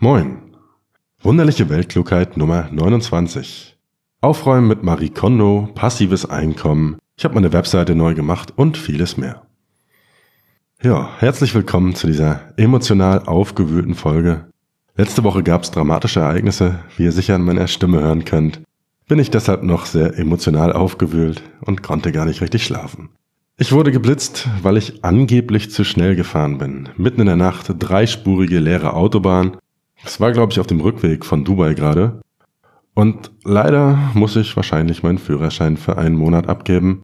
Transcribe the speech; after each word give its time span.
Moin. 0.00 0.38
Wunderliche 1.22 1.68
Weltklugheit 1.70 2.36
Nummer 2.36 2.68
29. 2.70 3.76
Aufräumen 4.20 4.68
mit 4.68 4.84
Marie 4.84 5.08
Kondo, 5.08 5.70
passives 5.74 6.24
Einkommen. 6.24 6.98
Ich 7.16 7.24
habe 7.24 7.34
meine 7.34 7.52
Webseite 7.52 7.96
neu 7.96 8.14
gemacht 8.14 8.52
und 8.54 8.76
vieles 8.76 9.16
mehr. 9.16 9.42
Ja, 10.80 11.10
herzlich 11.18 11.52
willkommen 11.52 11.96
zu 11.96 12.06
dieser 12.06 12.42
emotional 12.56 13.24
aufgewühlten 13.26 13.96
Folge. 13.96 14.44
Letzte 14.96 15.24
Woche 15.24 15.42
gab 15.42 15.64
es 15.64 15.72
dramatische 15.72 16.20
Ereignisse, 16.20 16.78
wie 16.96 17.02
ihr 17.02 17.12
sicher 17.12 17.34
an 17.34 17.42
meiner 17.42 17.66
Stimme 17.66 18.00
hören 18.00 18.24
könnt. 18.24 18.60
Bin 19.08 19.18
ich 19.18 19.32
deshalb 19.32 19.64
noch 19.64 19.84
sehr 19.84 20.16
emotional 20.16 20.72
aufgewühlt 20.72 21.42
und 21.62 21.82
konnte 21.82 22.12
gar 22.12 22.24
nicht 22.24 22.40
richtig 22.40 22.62
schlafen. 22.62 23.08
Ich 23.56 23.72
wurde 23.72 23.90
geblitzt, 23.90 24.48
weil 24.62 24.76
ich 24.76 25.04
angeblich 25.04 25.72
zu 25.72 25.82
schnell 25.82 26.14
gefahren 26.14 26.58
bin. 26.58 26.88
Mitten 26.96 27.22
in 27.22 27.26
der 27.26 27.34
Nacht, 27.34 27.74
dreispurige 27.76 28.60
leere 28.60 28.94
Autobahn 28.94 29.56
es 30.04 30.20
war, 30.20 30.32
glaube 30.32 30.52
ich, 30.52 30.60
auf 30.60 30.66
dem 30.66 30.80
Rückweg 30.80 31.24
von 31.24 31.44
Dubai 31.44 31.74
gerade. 31.74 32.20
Und 32.94 33.30
leider 33.44 33.98
muss 34.14 34.36
ich 34.36 34.56
wahrscheinlich 34.56 35.02
meinen 35.02 35.18
Führerschein 35.18 35.76
für 35.76 35.98
einen 35.98 36.16
Monat 36.16 36.48
abgeben. 36.48 37.02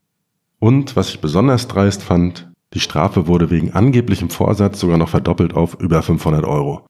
Und 0.59 0.97
was 0.97 1.11
ich 1.11 1.21
besonders 1.21 1.69
dreist 1.69 2.03
fand, 2.03 2.51
die 2.73 2.81
Strafe 2.81 3.29
wurde 3.29 3.51
wegen 3.51 3.73
angeblichem 3.73 4.31
Vorsatz 4.31 4.81
sogar 4.81 4.99
noch 4.99 5.09
verdoppelt 5.09 5.55
auf 5.55 5.79
über 5.81 6.03
500 6.03 6.45
Euro. 6.45 6.87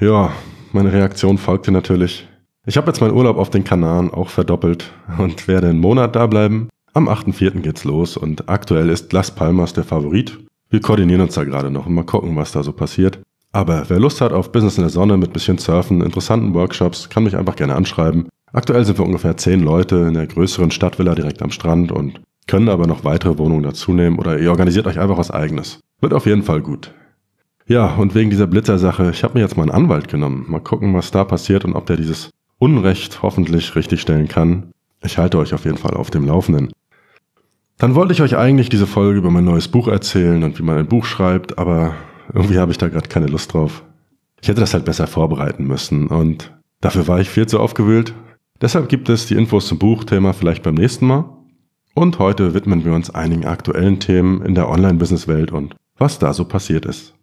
Ja, 0.00 0.32
meine 0.72 0.92
Reaktion 0.92 1.36
folgte 1.36 1.72
natürlich. 1.72 2.26
Ich 2.64 2.76
habe 2.76 2.86
jetzt 2.88 3.00
meinen 3.00 3.14
Urlaub 3.14 3.36
auf 3.36 3.50
den 3.50 3.64
Kanaren 3.64 4.10
auch 4.10 4.28
verdoppelt 4.28 4.92
und 5.18 5.46
werde 5.48 5.68
einen 5.68 5.78
Monat 5.78 6.16
da 6.16 6.26
bleiben. 6.26 6.68
Am 6.94 7.08
8.4. 7.08 7.60
geht's 7.60 7.84
los 7.84 8.16
und 8.16 8.48
aktuell 8.48 8.88
ist 8.88 9.12
Las 9.12 9.30
Palmas 9.30 9.74
der 9.74 9.84
Favorit. 9.84 10.38
Wir 10.70 10.80
koordinieren 10.80 11.20
uns 11.20 11.34
da 11.34 11.44
gerade 11.44 11.70
noch 11.70 11.86
und 11.86 11.94
mal 11.94 12.04
gucken, 12.04 12.34
was 12.36 12.52
da 12.52 12.62
so 12.62 12.72
passiert. 12.72 13.20
Aber 13.56 13.88
wer 13.88 13.98
Lust 13.98 14.20
hat 14.20 14.34
auf 14.34 14.52
Business 14.52 14.76
in 14.76 14.82
der 14.82 14.90
Sonne 14.90 15.16
mit 15.16 15.32
bisschen 15.32 15.56
Surfen, 15.56 16.02
interessanten 16.02 16.52
Workshops, 16.52 17.08
kann 17.08 17.24
mich 17.24 17.38
einfach 17.38 17.56
gerne 17.56 17.74
anschreiben. 17.74 18.28
Aktuell 18.52 18.84
sind 18.84 18.98
wir 18.98 19.06
ungefähr 19.06 19.38
zehn 19.38 19.62
Leute 19.62 19.96
in 19.96 20.12
der 20.12 20.26
größeren 20.26 20.70
Stadtvilla 20.70 21.14
direkt 21.14 21.40
am 21.40 21.50
Strand 21.50 21.90
und 21.90 22.20
können 22.46 22.68
aber 22.68 22.86
noch 22.86 23.04
weitere 23.04 23.38
Wohnungen 23.38 23.62
dazunehmen 23.62 24.18
oder 24.18 24.38
ihr 24.38 24.50
organisiert 24.50 24.86
euch 24.86 24.98
einfach 24.98 25.16
was 25.16 25.30
eigenes. 25.30 25.80
Wird 26.02 26.12
auf 26.12 26.26
jeden 26.26 26.42
Fall 26.42 26.60
gut. 26.60 26.92
Ja, 27.66 27.94
und 27.94 28.14
wegen 28.14 28.28
dieser 28.28 28.46
Blitzersache, 28.46 29.08
ich 29.10 29.24
habe 29.24 29.32
mir 29.32 29.40
jetzt 29.40 29.56
mal 29.56 29.62
einen 29.62 29.72
Anwalt 29.84 30.08
genommen. 30.08 30.44
Mal 30.48 30.60
gucken, 30.60 30.92
was 30.92 31.10
da 31.10 31.24
passiert 31.24 31.64
und 31.64 31.72
ob 31.76 31.86
der 31.86 31.96
dieses 31.96 32.28
Unrecht 32.58 33.22
hoffentlich 33.22 33.74
richtigstellen 33.74 34.28
kann. 34.28 34.70
Ich 35.02 35.16
halte 35.16 35.38
euch 35.38 35.54
auf 35.54 35.64
jeden 35.64 35.78
Fall 35.78 35.94
auf 35.94 36.10
dem 36.10 36.26
Laufenden. 36.26 36.72
Dann 37.78 37.94
wollte 37.94 38.12
ich 38.12 38.20
euch 38.20 38.36
eigentlich 38.36 38.68
diese 38.68 38.86
Folge 38.86 39.16
über 39.16 39.30
mein 39.30 39.46
neues 39.46 39.68
Buch 39.68 39.88
erzählen 39.88 40.44
und 40.44 40.58
wie 40.58 40.62
man 40.62 40.76
ein 40.76 40.88
Buch 40.88 41.06
schreibt, 41.06 41.56
aber 41.56 41.94
irgendwie 42.32 42.58
habe 42.58 42.72
ich 42.72 42.78
da 42.78 42.88
gerade 42.88 43.08
keine 43.08 43.26
Lust 43.26 43.52
drauf. 43.52 43.84
Ich 44.40 44.48
hätte 44.48 44.60
das 44.60 44.74
halt 44.74 44.84
besser 44.84 45.06
vorbereiten 45.06 45.64
müssen 45.64 46.08
und 46.08 46.54
dafür 46.80 47.08
war 47.08 47.20
ich 47.20 47.30
viel 47.30 47.46
zu 47.46 47.60
aufgewühlt. 47.60 48.14
Deshalb 48.60 48.88
gibt 48.88 49.08
es 49.08 49.26
die 49.26 49.34
Infos 49.34 49.66
zum 49.66 49.78
Buchthema 49.78 50.32
vielleicht 50.32 50.62
beim 50.62 50.74
nächsten 50.74 51.06
Mal. 51.06 51.24
Und 51.94 52.18
heute 52.18 52.52
widmen 52.54 52.84
wir 52.84 52.92
uns 52.92 53.10
einigen 53.10 53.46
aktuellen 53.46 54.00
Themen 54.00 54.42
in 54.42 54.54
der 54.54 54.68
Online-Business-Welt 54.68 55.50
und 55.50 55.74
was 55.96 56.18
da 56.18 56.34
so 56.34 56.44
passiert 56.44 56.84
ist. 56.84 57.14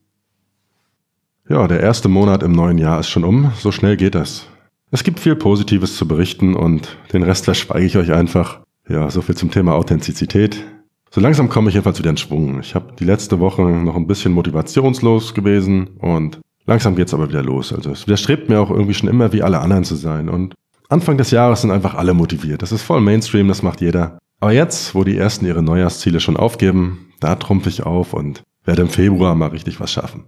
Ja, 1.48 1.68
der 1.68 1.82
erste 1.82 2.10
Monat 2.10 2.42
im 2.42 2.54
neuen 2.54 2.78
Jahr 2.78 3.00
ist 3.00 3.10
schon 3.10 3.24
um, 3.24 3.52
so 3.58 3.72
schnell 3.72 3.98
geht 3.98 4.16
das. 4.16 4.48
Es 4.92 5.04
gibt 5.04 5.20
viel 5.20 5.36
Positives 5.36 5.96
zu 5.96 6.08
berichten 6.08 6.56
und 6.56 6.98
den 7.14 7.24
Rest 7.24 7.46
verschweige 7.46 7.86
ich 7.86 7.98
euch 7.98 8.14
einfach. 8.14 8.62
Ja, 8.88 9.10
so 9.10 9.22
viel 9.22 9.36
zum 9.36 9.52
Thema 9.52 9.74
Authentizität. 9.74 10.64
So 11.14 11.22
langsam 11.22 11.48
komme 11.48 11.70
ich 11.70 11.76
jedenfalls 11.76 12.00
wieder 12.00 12.10
in 12.10 12.18
Schwung. 12.18 12.60
Ich 12.60 12.74
habe 12.74 12.96
die 12.98 13.06
letzte 13.06 13.40
Woche 13.40 13.62
noch 13.62 13.96
ein 13.96 14.08
bisschen 14.08 14.34
motivationslos 14.34 15.36
gewesen 15.36 15.90
und 16.00 16.40
langsam 16.66 16.96
geht's 16.96 17.14
aber 17.14 17.30
wieder 17.30 17.44
los. 17.44 17.72
Also 17.72 17.92
es 17.92 18.08
widerstrebt 18.08 18.50
mir 18.50 18.60
auch 18.60 18.72
irgendwie 18.72 18.96
schon 18.96 19.10
immer 19.10 19.32
wie 19.32 19.44
alle 19.44 19.60
anderen 19.60 19.84
zu 19.84 19.94
sein. 19.94 20.28
Und 20.28 20.56
Anfang 20.90 21.20
des 21.20 21.30
Jahres 21.30 21.62
sind 21.62 21.70
einfach 21.70 21.94
alle 21.94 22.16
motiviert. 22.16 22.64
Das 22.64 22.72
ist 22.72 22.82
voll 22.82 23.00
Mainstream, 23.00 23.48
das 23.48 23.62
macht 23.62 23.80
jeder. 23.80 24.18
Aber 24.40 24.54
jetzt, 24.54 24.96
wo 24.96 25.04
die 25.04 25.16
ersten 25.16 25.46
ihre 25.46 25.62
Neujahrsziele 25.62 26.20
schon 26.20 26.36
aufgeben, 26.36 27.12
da 27.20 27.36
trumpf 27.36 27.68
ich 27.68 27.84
auf 27.84 28.16
und 28.16 28.42
werde 28.66 28.82
im 28.82 28.90
Februar 28.90 29.36
mal 29.36 29.50
richtig 29.50 29.80
was 29.80 29.92
schaffen. 29.92 30.24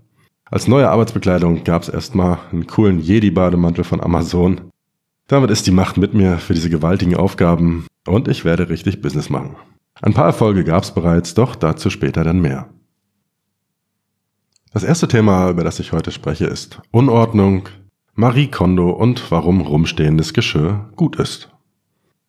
Als 0.52 0.68
neue 0.68 0.92
Arbeitsbekleidung 0.92 1.64
gab's 1.64 1.90
erstmal 1.90 2.38
einen 2.52 2.68
coolen 2.68 3.00
Jedi-Bademantel 3.00 3.86
von 3.86 4.02
Amazon. 4.02 4.62
Damit 5.28 5.50
ist 5.50 5.66
die 5.66 5.72
Macht 5.72 5.98
mit 5.98 6.14
mir 6.14 6.38
für 6.38 6.54
diese 6.54 6.70
gewaltigen 6.70 7.16
Aufgaben 7.16 7.88
und 8.06 8.28
ich 8.28 8.46
werde 8.46 8.70
richtig 8.70 9.02
Business 9.02 9.32
machen. 9.32 9.56
Ein 10.02 10.14
paar 10.14 10.26
Erfolge 10.26 10.64
gab 10.66 10.84
es 10.84 10.92
bereits, 10.92 11.34
doch 11.36 11.56
dazu 11.56 11.90
später 11.90 12.24
dann 12.24 12.42
mehr. 12.42 12.70
Das 14.74 14.84
erste 14.84 15.08
Thema, 15.08 15.50
über 15.50 15.64
das 15.64 15.80
ich 15.80 15.94
heute 15.94 16.12
spreche, 16.12 16.46
ist 16.46 16.82
Unordnung, 16.92 17.70
Marie 18.14 18.48
Kondo 18.48 18.90
und 18.90 19.32
warum 19.32 19.62
rumstehendes 19.62 20.34
Geschirr 20.34 20.90
gut 20.98 21.16
ist. 21.16 21.50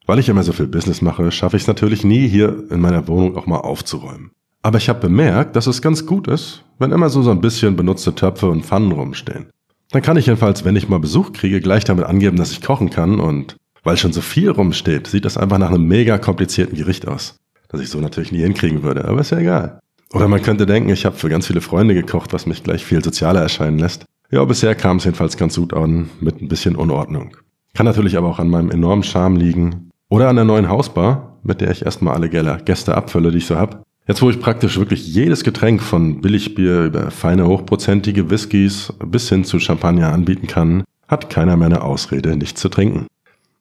Weil 0.06 0.20
ich 0.20 0.28
immer 0.28 0.44
so 0.44 0.52
viel 0.52 0.68
Business 0.68 1.02
mache, 1.02 1.32
schaffe 1.32 1.56
ich 1.56 1.64
es 1.64 1.66
natürlich 1.66 2.04
nie, 2.04 2.28
hier 2.28 2.70
in 2.70 2.80
meiner 2.80 3.08
Wohnung 3.08 3.36
auch 3.36 3.46
mal 3.46 3.58
aufzuräumen. 3.58 4.30
Aber 4.62 4.78
ich 4.78 4.88
habe 4.88 5.00
bemerkt, 5.00 5.56
dass 5.56 5.66
es 5.66 5.82
ganz 5.82 6.06
gut 6.06 6.28
ist, 6.28 6.64
wenn 6.78 6.92
immer 6.92 7.10
so, 7.10 7.22
so 7.22 7.32
ein 7.32 7.40
bisschen 7.40 7.74
benutzte 7.74 8.14
Töpfe 8.14 8.48
und 8.48 8.64
Pfannen 8.64 8.92
rumstehen. 8.92 9.50
Dann 9.90 10.02
kann 10.02 10.16
ich 10.16 10.26
jedenfalls, 10.26 10.64
wenn 10.64 10.76
ich 10.76 10.88
mal 10.88 11.00
Besuch 11.00 11.32
kriege, 11.32 11.60
gleich 11.60 11.84
damit 11.84 12.04
angeben, 12.04 12.36
dass 12.36 12.52
ich 12.52 12.62
kochen 12.62 12.90
kann 12.90 13.18
und 13.18 13.56
weil 13.82 13.96
schon 13.96 14.12
so 14.12 14.20
viel 14.20 14.50
rumsteht, 14.50 15.08
sieht 15.08 15.24
das 15.24 15.36
einfach 15.36 15.58
nach 15.58 15.70
einem 15.70 15.86
mega 15.86 16.18
komplizierten 16.18 16.76
Gericht 16.76 17.08
aus 17.08 17.40
das 17.76 17.84
ich 17.84 17.90
so 17.90 18.00
natürlich 18.00 18.32
nie 18.32 18.42
hinkriegen 18.42 18.82
würde, 18.82 19.06
aber 19.06 19.20
ist 19.20 19.30
ja 19.30 19.38
egal. 19.38 19.80
Oder 20.12 20.28
man 20.28 20.42
könnte 20.42 20.66
denken, 20.66 20.90
ich 20.90 21.04
habe 21.04 21.16
für 21.16 21.28
ganz 21.28 21.46
viele 21.46 21.60
Freunde 21.60 21.94
gekocht, 21.94 22.32
was 22.32 22.46
mich 22.46 22.62
gleich 22.62 22.84
viel 22.84 23.02
sozialer 23.02 23.42
erscheinen 23.42 23.78
lässt. 23.78 24.04
Ja, 24.30 24.44
bisher 24.44 24.74
kam 24.74 24.96
es 24.96 25.04
jedenfalls 25.04 25.36
ganz 25.36 25.56
gut 25.56 25.74
an, 25.74 26.10
mit 26.20 26.40
ein 26.40 26.48
bisschen 26.48 26.76
Unordnung. 26.76 27.36
Kann 27.74 27.86
natürlich 27.86 28.16
aber 28.16 28.28
auch 28.28 28.38
an 28.38 28.48
meinem 28.48 28.70
enormen 28.70 29.02
Charme 29.02 29.36
liegen. 29.36 29.90
Oder 30.08 30.28
an 30.28 30.36
der 30.36 30.44
neuen 30.44 30.68
Hausbar, 30.68 31.38
mit 31.42 31.60
der 31.60 31.70
ich 31.70 31.84
erstmal 31.84 32.14
alle 32.14 32.28
Gäste 32.28 32.96
abfülle, 32.96 33.30
die 33.30 33.38
ich 33.38 33.46
so 33.46 33.56
hab. 33.56 33.82
Jetzt, 34.08 34.22
wo 34.22 34.30
ich 34.30 34.40
praktisch 34.40 34.78
wirklich 34.78 35.06
jedes 35.06 35.42
Getränk 35.42 35.82
von 35.82 36.20
Billigbier 36.20 36.84
über 36.84 37.10
feine 37.10 37.46
hochprozentige 37.46 38.30
Whiskys 38.30 38.92
bis 39.04 39.28
hin 39.28 39.44
zu 39.44 39.58
Champagner 39.58 40.12
anbieten 40.12 40.46
kann, 40.46 40.84
hat 41.08 41.28
keiner 41.28 41.56
mehr 41.56 41.66
eine 41.66 41.82
Ausrede, 41.82 42.36
nicht 42.36 42.56
zu 42.56 42.68
trinken. 42.68 43.06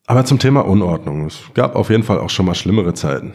Aber 0.06 0.24
zum 0.24 0.38
Thema 0.38 0.62
Unordnung. 0.62 1.26
Es 1.26 1.40
gab 1.56 1.76
auf 1.76 1.90
jeden 1.90 2.04
Fall 2.04 2.20
auch 2.20 2.30
schon 2.30 2.46
mal 2.46 2.54
schlimmere 2.54 2.94
Zeiten. 2.94 3.34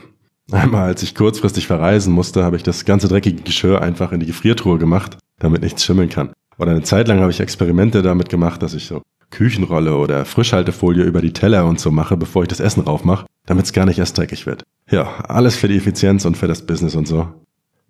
Einmal, 0.52 0.84
als 0.84 1.02
ich 1.02 1.14
kurzfristig 1.14 1.66
verreisen 1.66 2.12
musste, 2.12 2.42
habe 2.44 2.56
ich 2.56 2.62
das 2.62 2.84
ganze 2.84 3.08
dreckige 3.08 3.42
Geschirr 3.42 3.82
einfach 3.82 4.12
in 4.12 4.20
die 4.20 4.26
Gefriertruhe 4.26 4.78
gemacht, 4.78 5.16
damit 5.38 5.62
nichts 5.62 5.84
schimmeln 5.84 6.08
kann. 6.08 6.32
Oder 6.58 6.72
eine 6.72 6.82
Zeit 6.82 7.08
lang 7.08 7.20
habe 7.20 7.30
ich 7.30 7.40
Experimente 7.40 8.02
damit 8.02 8.28
gemacht, 8.28 8.62
dass 8.62 8.74
ich 8.74 8.86
so 8.86 9.02
Küchenrolle 9.30 9.96
oder 9.96 10.24
Frischhaltefolie 10.24 11.04
über 11.04 11.20
die 11.20 11.32
Teller 11.32 11.66
und 11.66 11.78
so 11.78 11.90
mache, 11.90 12.16
bevor 12.16 12.42
ich 12.42 12.48
das 12.48 12.60
Essen 12.60 12.82
raufmache, 12.82 13.26
damit 13.46 13.64
es 13.64 13.72
gar 13.72 13.86
nicht 13.86 13.98
erst 13.98 14.18
dreckig 14.18 14.46
wird. 14.46 14.64
Ja, 14.90 15.20
alles 15.28 15.56
für 15.56 15.68
die 15.68 15.76
Effizienz 15.76 16.24
und 16.24 16.36
für 16.36 16.48
das 16.48 16.66
Business 16.66 16.96
und 16.96 17.06
so. 17.06 17.28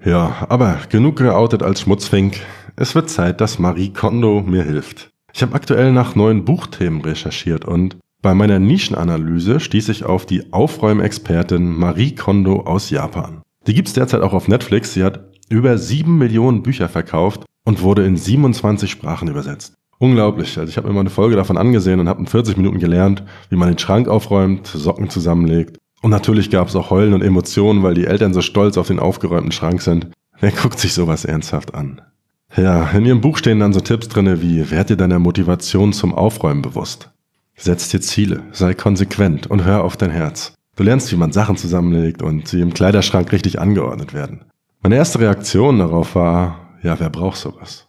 Ja, 0.04 0.46
aber 0.48 0.78
genug 0.88 1.16
geoutet 1.16 1.62
als 1.62 1.80
Schmutzfink. 1.80 2.40
Es 2.76 2.94
wird 2.94 3.10
Zeit, 3.10 3.40
dass 3.40 3.58
Marie 3.58 3.92
Kondo 3.92 4.42
mir 4.42 4.62
hilft. 4.62 5.10
Ich 5.32 5.42
habe 5.42 5.54
aktuell 5.54 5.92
nach 5.92 6.14
neuen 6.14 6.44
Buchthemen 6.44 7.00
recherchiert 7.02 7.64
und 7.64 7.96
bei 8.22 8.34
meiner 8.34 8.58
Nischenanalyse 8.58 9.60
stieß 9.60 9.88
ich 9.88 10.04
auf 10.04 10.26
die 10.26 10.52
Aufräumexpertin 10.52 11.66
Marie 11.66 12.14
Kondo 12.14 12.60
aus 12.60 12.90
Japan. 12.90 13.40
Die 13.66 13.72
gibt's 13.72 13.94
derzeit 13.94 14.20
auch 14.20 14.34
auf 14.34 14.46
Netflix. 14.46 14.92
Sie 14.92 15.04
hat 15.04 15.30
über 15.48 15.78
sieben 15.78 16.18
Millionen 16.18 16.62
Bücher 16.62 16.90
verkauft 16.90 17.44
und 17.64 17.80
wurde 17.80 18.04
in 18.04 18.18
27 18.18 18.90
Sprachen 18.90 19.28
übersetzt. 19.28 19.74
Unglaublich. 19.98 20.58
Also 20.58 20.68
ich 20.68 20.76
habe 20.76 20.88
mir 20.88 20.94
mal 20.94 21.00
eine 21.00 21.10
Folge 21.10 21.36
davon 21.36 21.56
angesehen 21.56 21.98
und 21.98 22.08
habe 22.08 22.20
in 22.20 22.26
40 22.26 22.58
Minuten 22.58 22.78
gelernt, 22.78 23.22
wie 23.48 23.56
man 23.56 23.68
den 23.68 23.78
Schrank 23.78 24.06
aufräumt, 24.06 24.66
Socken 24.66 25.08
zusammenlegt. 25.08 25.78
Und 26.02 26.10
natürlich 26.10 26.50
gab's 26.50 26.76
auch 26.76 26.90
Heulen 26.90 27.14
und 27.14 27.22
Emotionen, 27.22 27.82
weil 27.82 27.94
die 27.94 28.06
Eltern 28.06 28.34
so 28.34 28.42
stolz 28.42 28.76
auf 28.76 28.88
den 28.88 28.98
aufgeräumten 28.98 29.52
Schrank 29.52 29.80
sind. 29.80 30.08
Wer 30.38 30.52
guckt 30.52 30.78
sich 30.78 30.92
sowas 30.94 31.24
ernsthaft 31.24 31.74
an? 31.74 32.00
Ja, 32.56 32.90
in 32.90 33.06
ihrem 33.06 33.20
Buch 33.20 33.38
stehen 33.38 33.60
dann 33.60 33.72
so 33.72 33.80
Tipps 33.80 34.08
drinne 34.08 34.42
wie, 34.42 34.70
werd 34.70 34.90
dir 34.90 34.96
deiner 34.96 35.18
Motivation 35.18 35.92
zum 35.92 36.14
Aufräumen 36.14 36.62
bewusst. 36.62 37.10
Setz 37.62 37.90
dir 37.90 38.00
Ziele, 38.00 38.42
sei 38.52 38.72
konsequent 38.72 39.46
und 39.46 39.64
hör 39.66 39.84
auf 39.84 39.98
dein 39.98 40.10
Herz. 40.10 40.54
Du 40.76 40.82
lernst, 40.82 41.12
wie 41.12 41.16
man 41.16 41.30
Sachen 41.30 41.58
zusammenlegt 41.58 42.22
und 42.22 42.48
sie 42.48 42.62
im 42.62 42.72
Kleiderschrank 42.72 43.30
richtig 43.32 43.60
angeordnet 43.60 44.14
werden. 44.14 44.46
Meine 44.82 44.96
erste 44.96 45.20
Reaktion 45.20 45.78
darauf 45.78 46.14
war, 46.14 46.78
ja, 46.82 46.98
wer 46.98 47.10
braucht 47.10 47.36
sowas? 47.36 47.86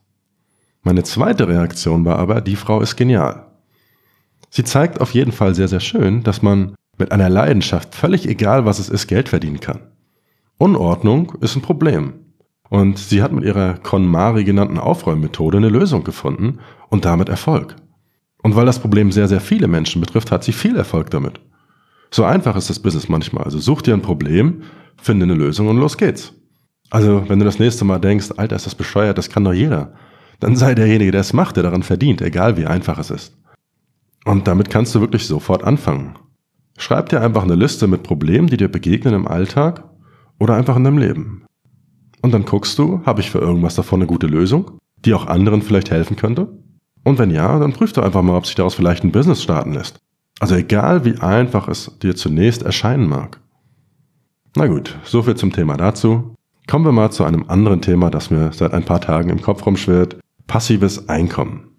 Meine 0.83 1.03
zweite 1.03 1.47
Reaktion 1.47 2.03
war 2.03 2.19
aber, 2.19 2.41
die 2.41 2.57
Frau 2.57 2.81
ist 2.81 2.97
genial. 2.97 3.47
Sie 4.49 4.65
zeigt 4.65 4.99
auf 4.99 5.13
jeden 5.13 5.31
Fall 5.31 5.55
sehr, 5.55 5.69
sehr 5.69 5.79
schön, 5.79 6.21
dass 6.23 6.41
man 6.41 6.75
mit 6.97 7.13
einer 7.13 7.29
Leidenschaft, 7.29 7.95
völlig 7.95 8.27
egal 8.27 8.65
was 8.65 8.77
es 8.77 8.89
ist, 8.89 9.07
Geld 9.07 9.29
verdienen 9.29 9.61
kann. 9.61 9.79
Unordnung 10.57 11.37
ist 11.39 11.55
ein 11.55 11.61
Problem. 11.61 12.15
Und 12.67 12.99
sie 12.99 13.23
hat 13.23 13.31
mit 13.31 13.45
ihrer 13.45 13.75
KonMari 13.75 14.43
genannten 14.43 14.79
Aufräummethode 14.79 15.59
eine 15.59 15.69
Lösung 15.69 16.03
gefunden 16.03 16.59
und 16.89 17.05
damit 17.05 17.29
Erfolg. 17.29 17.77
Und 18.43 18.55
weil 18.55 18.65
das 18.65 18.79
Problem 18.79 19.11
sehr, 19.11 19.27
sehr 19.27 19.41
viele 19.41 19.67
Menschen 19.67 20.01
betrifft, 20.01 20.31
hat 20.31 20.43
sie 20.43 20.51
viel 20.51 20.75
Erfolg 20.75 21.09
damit. 21.09 21.39
So 22.09 22.23
einfach 22.23 22.55
ist 22.55 22.69
das 22.69 22.79
Business 22.79 23.07
manchmal. 23.07 23.43
Also 23.43 23.59
such 23.59 23.83
dir 23.83 23.93
ein 23.93 24.01
Problem, 24.01 24.63
finde 24.97 25.25
eine 25.25 25.35
Lösung 25.35 25.67
und 25.67 25.77
los 25.77 25.97
geht's. 25.97 26.33
Also 26.89 27.23
wenn 27.29 27.39
du 27.39 27.45
das 27.45 27.59
nächste 27.59 27.85
Mal 27.85 27.99
denkst, 27.99 28.31
Alter, 28.35 28.55
ist 28.55 28.65
das 28.65 28.75
bescheuert, 28.75 29.17
das 29.17 29.29
kann 29.29 29.45
doch 29.45 29.53
jeder, 29.53 29.93
dann 30.41 30.55
sei 30.55 30.75
derjenige, 30.75 31.11
der 31.11 31.21
es 31.21 31.33
macht, 31.33 31.55
der 31.55 31.63
daran 31.63 31.83
verdient, 31.83 32.21
egal 32.21 32.57
wie 32.57 32.65
einfach 32.65 32.99
es 32.99 33.11
ist. 33.11 33.37
Und 34.25 34.47
damit 34.47 34.69
kannst 34.69 34.93
du 34.93 34.99
wirklich 34.99 35.25
sofort 35.25 35.63
anfangen. 35.63 36.17
Schreib 36.77 37.09
dir 37.09 37.21
einfach 37.21 37.43
eine 37.43 37.55
Liste 37.55 37.87
mit 37.87 38.03
Problemen, 38.03 38.47
die 38.47 38.57
dir 38.57 38.67
begegnen 38.67 39.13
im 39.13 39.27
Alltag 39.27 39.83
oder 40.39 40.55
einfach 40.55 40.75
in 40.75 40.83
deinem 40.83 40.97
Leben. 40.97 41.45
Und 42.21 42.33
dann 42.33 42.45
guckst 42.45 42.77
du, 42.77 43.01
habe 43.05 43.21
ich 43.21 43.31
für 43.31 43.39
irgendwas 43.39 43.75
davon 43.75 43.99
eine 43.99 44.07
gute 44.07 44.27
Lösung, 44.27 44.79
die 45.05 45.13
auch 45.13 45.27
anderen 45.27 45.61
vielleicht 45.61 45.91
helfen 45.91 46.17
könnte? 46.17 46.60
Und 47.03 47.17
wenn 47.17 47.31
ja, 47.31 47.57
dann 47.59 47.73
prüf 47.73 47.93
doch 47.93 48.03
einfach 48.03 48.21
mal, 48.21 48.37
ob 48.37 48.45
sich 48.45 48.55
daraus 48.55 48.75
vielleicht 48.75 49.03
ein 49.03 49.11
Business 49.11 49.41
starten 49.41 49.73
lässt. 49.73 49.99
Also 50.39 50.55
egal 50.55 51.05
wie 51.05 51.19
einfach 51.19 51.67
es 51.67 51.97
dir 51.99 52.15
zunächst 52.15 52.63
erscheinen 52.63 53.07
mag. 53.07 53.39
Na 54.55 54.67
gut, 54.67 54.97
so 55.03 55.23
viel 55.23 55.35
zum 55.35 55.51
Thema 55.51 55.77
dazu. 55.77 56.35
Kommen 56.67 56.85
wir 56.85 56.91
mal 56.91 57.11
zu 57.11 57.23
einem 57.23 57.45
anderen 57.47 57.81
Thema, 57.81 58.09
das 58.09 58.29
mir 58.29 58.51
seit 58.53 58.73
ein 58.73 58.85
paar 58.85 59.01
Tagen 59.01 59.29
im 59.29 59.41
Kopf 59.41 59.65
rumschwirrt. 59.65 60.17
Passives 60.47 61.09
Einkommen. 61.09 61.69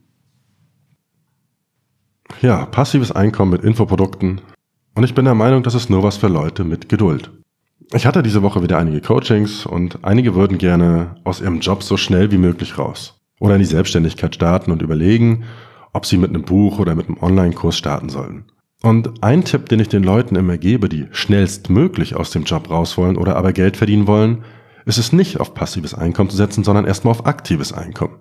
Ja, 2.40 2.66
passives 2.66 3.12
Einkommen 3.12 3.52
mit 3.52 3.62
Infoprodukten. 3.62 4.40
Und 4.94 5.04
ich 5.04 5.14
bin 5.14 5.24
der 5.24 5.34
Meinung, 5.34 5.62
das 5.62 5.74
ist 5.74 5.90
nur 5.90 6.02
was 6.02 6.16
für 6.16 6.28
Leute 6.28 6.64
mit 6.64 6.88
Geduld. 6.88 7.30
Ich 7.94 8.06
hatte 8.06 8.22
diese 8.22 8.42
Woche 8.42 8.62
wieder 8.62 8.78
einige 8.78 9.00
Coachings 9.00 9.66
und 9.66 10.04
einige 10.04 10.34
würden 10.34 10.58
gerne 10.58 11.16
aus 11.24 11.40
ihrem 11.40 11.60
Job 11.60 11.82
so 11.82 11.96
schnell 11.96 12.30
wie 12.30 12.38
möglich 12.38 12.78
raus 12.78 13.21
oder 13.42 13.56
in 13.56 13.60
die 13.60 13.66
Selbstständigkeit 13.66 14.36
starten 14.36 14.70
und 14.70 14.82
überlegen, 14.82 15.42
ob 15.92 16.06
sie 16.06 16.16
mit 16.16 16.30
einem 16.30 16.42
Buch 16.42 16.78
oder 16.78 16.94
mit 16.94 17.08
einem 17.08 17.18
Online-Kurs 17.20 17.76
starten 17.76 18.08
sollen. 18.08 18.44
Und 18.82 19.24
ein 19.24 19.44
Tipp, 19.44 19.68
den 19.68 19.80
ich 19.80 19.88
den 19.88 20.04
Leuten 20.04 20.36
immer 20.36 20.58
gebe, 20.58 20.88
die 20.88 21.08
schnellstmöglich 21.10 22.14
aus 22.14 22.30
dem 22.30 22.44
Job 22.44 22.70
raus 22.70 22.96
wollen 22.96 23.16
oder 23.16 23.34
aber 23.34 23.52
Geld 23.52 23.76
verdienen 23.76 24.06
wollen, 24.06 24.44
ist 24.84 24.98
es 24.98 25.12
nicht 25.12 25.40
auf 25.40 25.54
passives 25.54 25.92
Einkommen 25.92 26.30
zu 26.30 26.36
setzen, 26.36 26.62
sondern 26.62 26.84
erstmal 26.84 27.10
auf 27.10 27.26
aktives 27.26 27.72
Einkommen. 27.72 28.14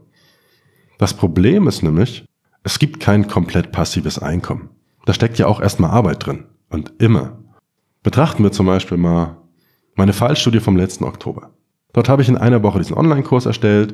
Das 0.98 1.14
Problem 1.14 1.68
ist 1.68 1.84
nämlich, 1.84 2.26
es 2.64 2.80
gibt 2.80 3.00
kein 3.00 3.28
komplett 3.28 3.72
passives 3.72 4.18
Einkommen. 4.18 4.70
Da 5.06 5.14
steckt 5.14 5.38
ja 5.38 5.46
auch 5.46 5.62
erstmal 5.62 5.92
Arbeit 5.92 6.26
drin. 6.26 6.46
Und 6.68 6.94
immer. 6.98 7.38
Betrachten 8.02 8.42
wir 8.42 8.52
zum 8.52 8.66
Beispiel 8.66 8.98
mal 8.98 9.38
meine 9.94 10.14
Fallstudie 10.14 10.62
vom 10.62 10.78
letzten 10.78 11.04
Oktober. 11.04 11.52
Dort 11.94 12.10
habe 12.10 12.24
ich 12.24 12.30
in 12.30 12.38
einer 12.38 12.64
Woche 12.64 12.80
diesen 12.80 12.98
Online-Kurs 12.98 13.46
erstellt 13.46 13.94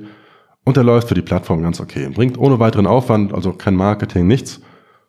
und 0.68 0.76
der 0.76 0.84
läuft 0.84 1.08
für 1.08 1.14
die 1.14 1.22
Plattform 1.22 1.62
ganz 1.64 1.80
okay. 1.80 2.10
Bringt 2.10 2.38
ohne 2.38 2.60
weiteren 2.60 2.88
Aufwand, 2.88 3.34
also 3.34 3.54
kein 3.54 3.74
Marketing, 3.74 4.28
nichts, 4.28 4.60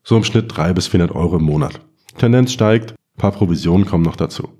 so 0.04 0.16
im 0.16 0.22
Schnitt 0.22 0.56
300 0.56 0.76
bis 0.76 0.86
400 0.86 1.16
Euro 1.16 1.38
im 1.38 1.42
Monat. 1.42 1.80
Tendenz 2.16 2.52
steigt, 2.52 2.94
paar 3.16 3.32
Provisionen 3.32 3.84
kommen 3.84 4.04
noch 4.04 4.14
dazu. 4.14 4.50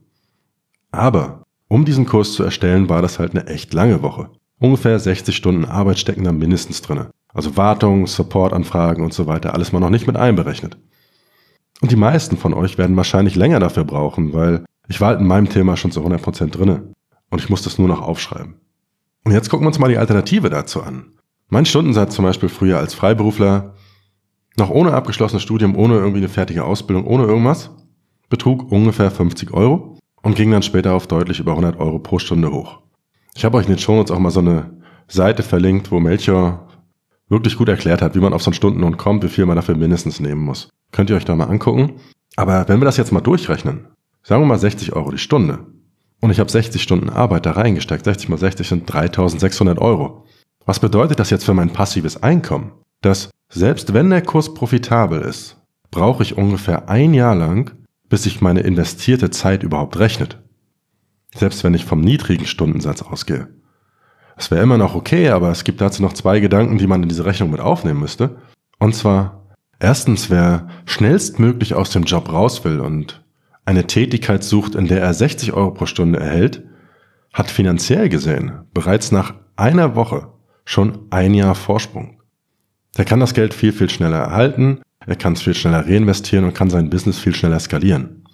Aber 0.91 1.45
um 1.69 1.85
diesen 1.85 2.05
Kurs 2.05 2.33
zu 2.33 2.43
erstellen, 2.43 2.89
war 2.89 3.01
das 3.01 3.21
halt 3.21 3.31
eine 3.31 3.47
echt 3.47 3.73
lange 3.75 4.03
Woche. 4.03 4.31
Ungefähr 4.59 4.99
60 4.99 5.37
Stunden 5.37 5.67
Arbeit 5.67 6.01
stecken 6.01 6.25
da 6.25 6.33
mindestens 6.33 6.83
drinne. 6.83 7.11
Also 7.33 7.57
Wartung, 7.57 8.09
Supportanfragen 8.09 9.05
und 9.05 9.15
so 9.15 9.29
weiter, 9.29 9.55
alles 9.55 9.71
mal 9.71 9.79
noch 9.79 9.91
nicht 9.91 10.09
mit 10.09 10.17
einberechnet. 10.17 10.79
Und 11.81 11.93
die 11.93 11.97
meisten 11.97 12.37
von 12.37 12.55
euch 12.55 12.77
werden 12.77 12.97
wahrscheinlich 12.97 13.37
länger 13.37 13.61
dafür 13.61 13.85
brauchen, 13.85 14.33
weil 14.33 14.65
ich 14.89 15.01
war 15.01 15.11
halt 15.11 15.21
in 15.21 15.29
meinem 15.29 15.49
Thema 15.49 15.77
schon 15.77 15.93
zu 15.93 16.05
100% 16.05 16.51
drinne 16.51 16.93
und 17.31 17.41
ich 17.41 17.51
muss 17.51 17.63
das 17.63 17.79
nur 17.79 17.87
noch 17.87 18.01
aufschreiben. 18.01 18.57
Und 19.29 19.35
jetzt 19.35 19.51
gucken 19.51 19.67
wir 19.67 19.69
uns 19.69 19.79
mal 19.79 19.89
die 19.89 19.99
Alternative 19.99 20.49
dazu 20.49 20.83
an. 20.83 21.13
Mein 21.51 21.67
Stundensatz 21.67 22.15
zum 22.15 22.25
Beispiel 22.25 22.49
früher 22.49 22.79
als 22.79 22.95
Freiberufler, 22.95 23.75
noch 24.57 24.71
ohne 24.71 24.95
abgeschlossenes 24.95 25.43
Studium, 25.43 25.77
ohne 25.77 25.97
irgendwie 25.97 26.21
eine 26.21 26.31
fertige 26.31 26.65
Ausbildung, 26.65 27.07
ohne 27.07 27.25
irgendwas, 27.25 27.69
betrug 28.31 28.73
ungefähr 28.73 29.11
50 29.11 29.53
Euro 29.53 29.99
und 30.23 30.35
ging 30.35 30.51
dann 30.51 30.63
später 30.63 30.95
auf 30.95 31.09
deutlich 31.09 31.41
über 31.41 31.51
100 31.51 31.79
Euro 31.79 31.99
pro 31.99 32.19
Stunde 32.19 32.51
hoch. 32.51 32.79
Ich 33.35 33.45
habe 33.45 33.59
euch 33.59 33.67
in 33.67 33.73
den 33.73 33.79
Shownotes 33.79 34.13
auch 34.13 34.19
mal 34.19 34.31
so 34.31 34.41
eine 34.41 34.79
Seite 35.09 35.43
verlinkt, 35.43 35.91
wo 35.91 36.01
Melchior 36.01 36.67
wirklich 37.29 37.59
gut 37.59 37.69
erklärt 37.69 38.01
hat, 38.01 38.15
wie 38.15 38.21
man 38.21 38.33
auf 38.33 38.43
so 38.43 38.49
einen 38.49 38.55
Stundenlohn 38.55 38.97
kommt, 38.97 39.25
wie 39.25 39.29
viel 39.29 39.45
man 39.45 39.57
dafür 39.57 39.77
mindestens 39.77 40.21
nehmen 40.21 40.41
muss. 40.41 40.71
Könnt 40.91 41.11
ihr 41.11 41.17
euch 41.17 41.27
da 41.27 41.37
mal 41.37 41.51
angucken. 41.51 41.97
Aber 42.37 42.67
wenn 42.67 42.81
wir 42.81 42.87
das 42.87 42.97
jetzt 42.97 43.13
mal 43.13 43.21
durchrechnen, 43.21 43.89
sagen 44.23 44.41
wir 44.41 44.47
mal 44.47 44.59
60 44.59 44.95
Euro 44.95 45.11
die 45.11 45.19
Stunde 45.19 45.67
und 46.21 46.31
ich 46.31 46.41
habe 46.41 46.51
60 46.51 46.83
Stunden 46.83 47.11
Arbeit 47.11 47.47
da 47.47 47.53
reingesteckt, 47.53 48.05
60 48.05 48.29
mal 48.29 48.39
60 48.39 48.69
sind 48.69 48.93
3600 48.93 49.79
Euro. 49.79 50.25
Was 50.65 50.81
bedeutet 50.81 51.19
das 51.19 51.31
jetzt 51.31 51.45
für 51.45 51.55
mein 51.55 51.73
passives 51.73 52.23
Einkommen? 52.23 52.73
Dass 53.01 53.31
selbst 53.49 53.95
wenn 53.95 54.11
der 54.11 54.23
Kurs 54.23 54.53
profitabel 54.55 55.21
ist, 55.23 55.57
brauche 55.91 56.23
ich 56.23 56.37
ungefähr 56.37 56.89
ein 56.89 57.15
Jahr 57.15 57.35
lang, 57.35 57.73
bis 58.09 58.25
sich 58.25 58.41
meine 58.41 58.61
investierte 58.61 59.31
Zeit 59.31 59.63
überhaupt 59.63 59.99
rechnet. 59.99 60.43
Selbst 61.35 61.63
wenn 61.65 61.75
ich 61.75 61.85
vom 61.85 62.01
niedrigen 62.01 62.47
Stundensatz 62.47 63.03
ausgehe. 63.03 63.49
Das 64.37 64.51
wäre 64.51 64.63
immer 64.63 64.79
noch 64.79 64.95
okay, 64.95 65.31
aber 65.31 65.51
es 65.51 65.65
gibt 65.65 65.81
dazu 65.81 66.03
noch 66.03 66.13
zwei 66.13 66.41
Gedanken, 66.41 66.79
die 66.79 66.87
man 66.87 67.03
in 67.03 67.09
diese 67.09 67.25
Rechnung 67.25 67.51
mit 67.51 67.61
aufnehmen 67.61 68.01
müsste. 68.01 68.37
Und 68.79 68.95
zwar, 68.95 69.55
erstens, 69.81 70.31
wer 70.31 70.69
schnellstmöglich 70.87 71.75
aus 71.75 71.91
dem 71.91 72.05
Job 72.05 72.33
raus 72.33 72.65
will 72.65 72.81
und 72.81 73.25
eine 73.69 73.87
Tätigkeit 73.87 74.43
sucht, 74.43 74.75
in 74.75 74.89
der 74.89 75.03
er 75.03 75.13
60 75.13 75.53
Euro 75.53 75.73
pro 75.73 75.85
Stunde 75.85 76.19
erhält, 76.19 76.65
hat 77.35 77.51
finanziell 77.51 78.09
gesehen 78.09 78.63
bereits 78.73 79.13
nach 79.13 79.35
einer 79.57 79.95
Woche 79.95 80.33
schon 80.65 81.01
ein 81.11 81.35
Jahr 81.35 81.55
Vorsprung. 81.55 82.23
Der 82.97 83.05
kann 83.05 83.21
das 83.21 83.35
Geld 83.35 83.53
viel, 83.53 83.73
viel 83.73 83.91
schneller 83.91 84.21
erhalten, 84.21 84.81
er 85.05 85.17
kann 85.17 85.35
es 85.35 85.43
viel 85.43 85.53
schneller 85.53 85.87
reinvestieren 85.87 86.47
und 86.47 86.55
kann 86.55 86.71
sein 86.71 86.89
Business 86.89 87.19
viel 87.19 87.35
schneller 87.35 87.61
skalieren. 87.61 88.25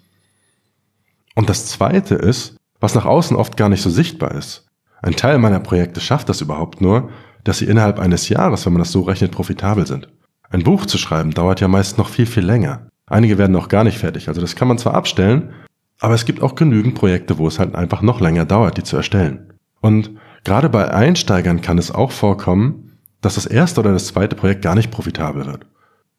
Und 1.35 1.49
das 1.49 1.65
Zweite 1.65 2.15
ist, 2.15 2.55
was 2.79 2.95
nach 2.95 3.05
außen 3.05 3.35
oft 3.35 3.57
gar 3.57 3.67
nicht 3.67 3.81
so 3.81 3.89
sichtbar 3.89 4.35
ist. 4.35 4.67
Ein 5.01 5.17
Teil 5.17 5.37
meiner 5.37 5.59
Projekte 5.59 5.99
schafft 5.99 6.29
das 6.29 6.39
überhaupt 6.39 6.79
nur, 6.79 7.09
dass 7.43 7.57
sie 7.57 7.65
innerhalb 7.65 7.99
eines 7.99 8.29
Jahres, 8.29 8.65
wenn 8.65 8.71
man 8.71 8.81
das 8.81 8.93
so 8.93 9.01
rechnet, 9.01 9.33
profitabel 9.33 9.85
sind. 9.85 10.07
Ein 10.49 10.63
Buch 10.63 10.85
zu 10.85 10.97
schreiben 10.97 11.31
dauert 11.31 11.59
ja 11.59 11.67
meist 11.67 11.97
noch 11.97 12.07
viel, 12.07 12.25
viel 12.25 12.45
länger. 12.45 12.87
Einige 13.07 13.37
werden 13.37 13.55
auch 13.55 13.67
gar 13.67 13.83
nicht 13.83 13.97
fertig. 13.97 14.27
Also 14.27 14.41
das 14.41 14.55
kann 14.55 14.67
man 14.67 14.77
zwar 14.77 14.95
abstellen, 14.95 15.53
aber 15.99 16.13
es 16.13 16.25
gibt 16.25 16.41
auch 16.41 16.55
genügend 16.55 16.95
Projekte, 16.95 17.37
wo 17.37 17.47
es 17.47 17.59
halt 17.59 17.75
einfach 17.75 18.01
noch 18.01 18.19
länger 18.19 18.45
dauert, 18.45 18.77
die 18.77 18.83
zu 18.83 18.97
erstellen. 18.97 19.53
Und 19.81 20.11
gerade 20.43 20.69
bei 20.69 20.91
Einsteigern 20.91 21.61
kann 21.61 21.77
es 21.77 21.91
auch 21.91 22.11
vorkommen, 22.11 22.97
dass 23.21 23.35
das 23.35 23.45
erste 23.45 23.79
oder 23.81 23.93
das 23.93 24.07
zweite 24.07 24.35
Projekt 24.35 24.61
gar 24.61 24.75
nicht 24.75 24.91
profitabel 24.91 25.45
wird. 25.45 25.65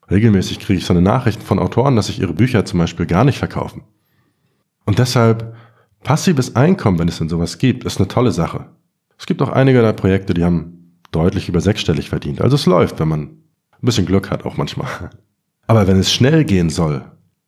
Regelmäßig 0.09 0.59
kriege 0.59 0.79
ich 0.79 0.85
so 0.85 0.93
eine 0.93 1.01
Nachricht 1.01 1.43
von 1.43 1.59
Autoren, 1.59 1.95
dass 1.95 2.07
sich 2.07 2.19
ihre 2.19 2.33
Bücher 2.33 2.65
zum 2.65 2.79
Beispiel 2.79 3.05
gar 3.05 3.25
nicht 3.25 3.37
verkaufen. 3.37 3.83
Und 4.85 4.99
deshalb 4.99 5.53
passives 6.03 6.55
Einkommen, 6.55 6.99
wenn 6.99 7.09
es 7.09 7.17
denn 7.17 7.29
sowas 7.29 7.57
gibt, 7.57 7.83
ist 7.83 7.97
eine 7.99 8.07
tolle 8.07 8.31
Sache. 8.31 8.69
Es 9.17 9.25
gibt 9.25 9.41
auch 9.41 9.49
einige 9.49 9.81
der 9.81 9.93
Projekte, 9.93 10.33
die 10.33 10.45
haben 10.45 11.01
deutlich 11.11 11.49
über 11.49 11.59
sechsstellig 11.59 12.09
verdient. 12.09 12.41
Also 12.41 12.55
es 12.55 12.65
läuft, 12.65 12.99
wenn 12.99 13.07
man 13.09 13.21
ein 13.21 13.41
bisschen 13.81 14.05
Glück 14.05 14.31
hat, 14.31 14.45
auch 14.45 14.55
manchmal. 14.55 15.09
Aber 15.67 15.85
wenn 15.85 15.99
es 15.99 16.11
schnell 16.11 16.45
gehen 16.45 16.69
soll 16.69 17.05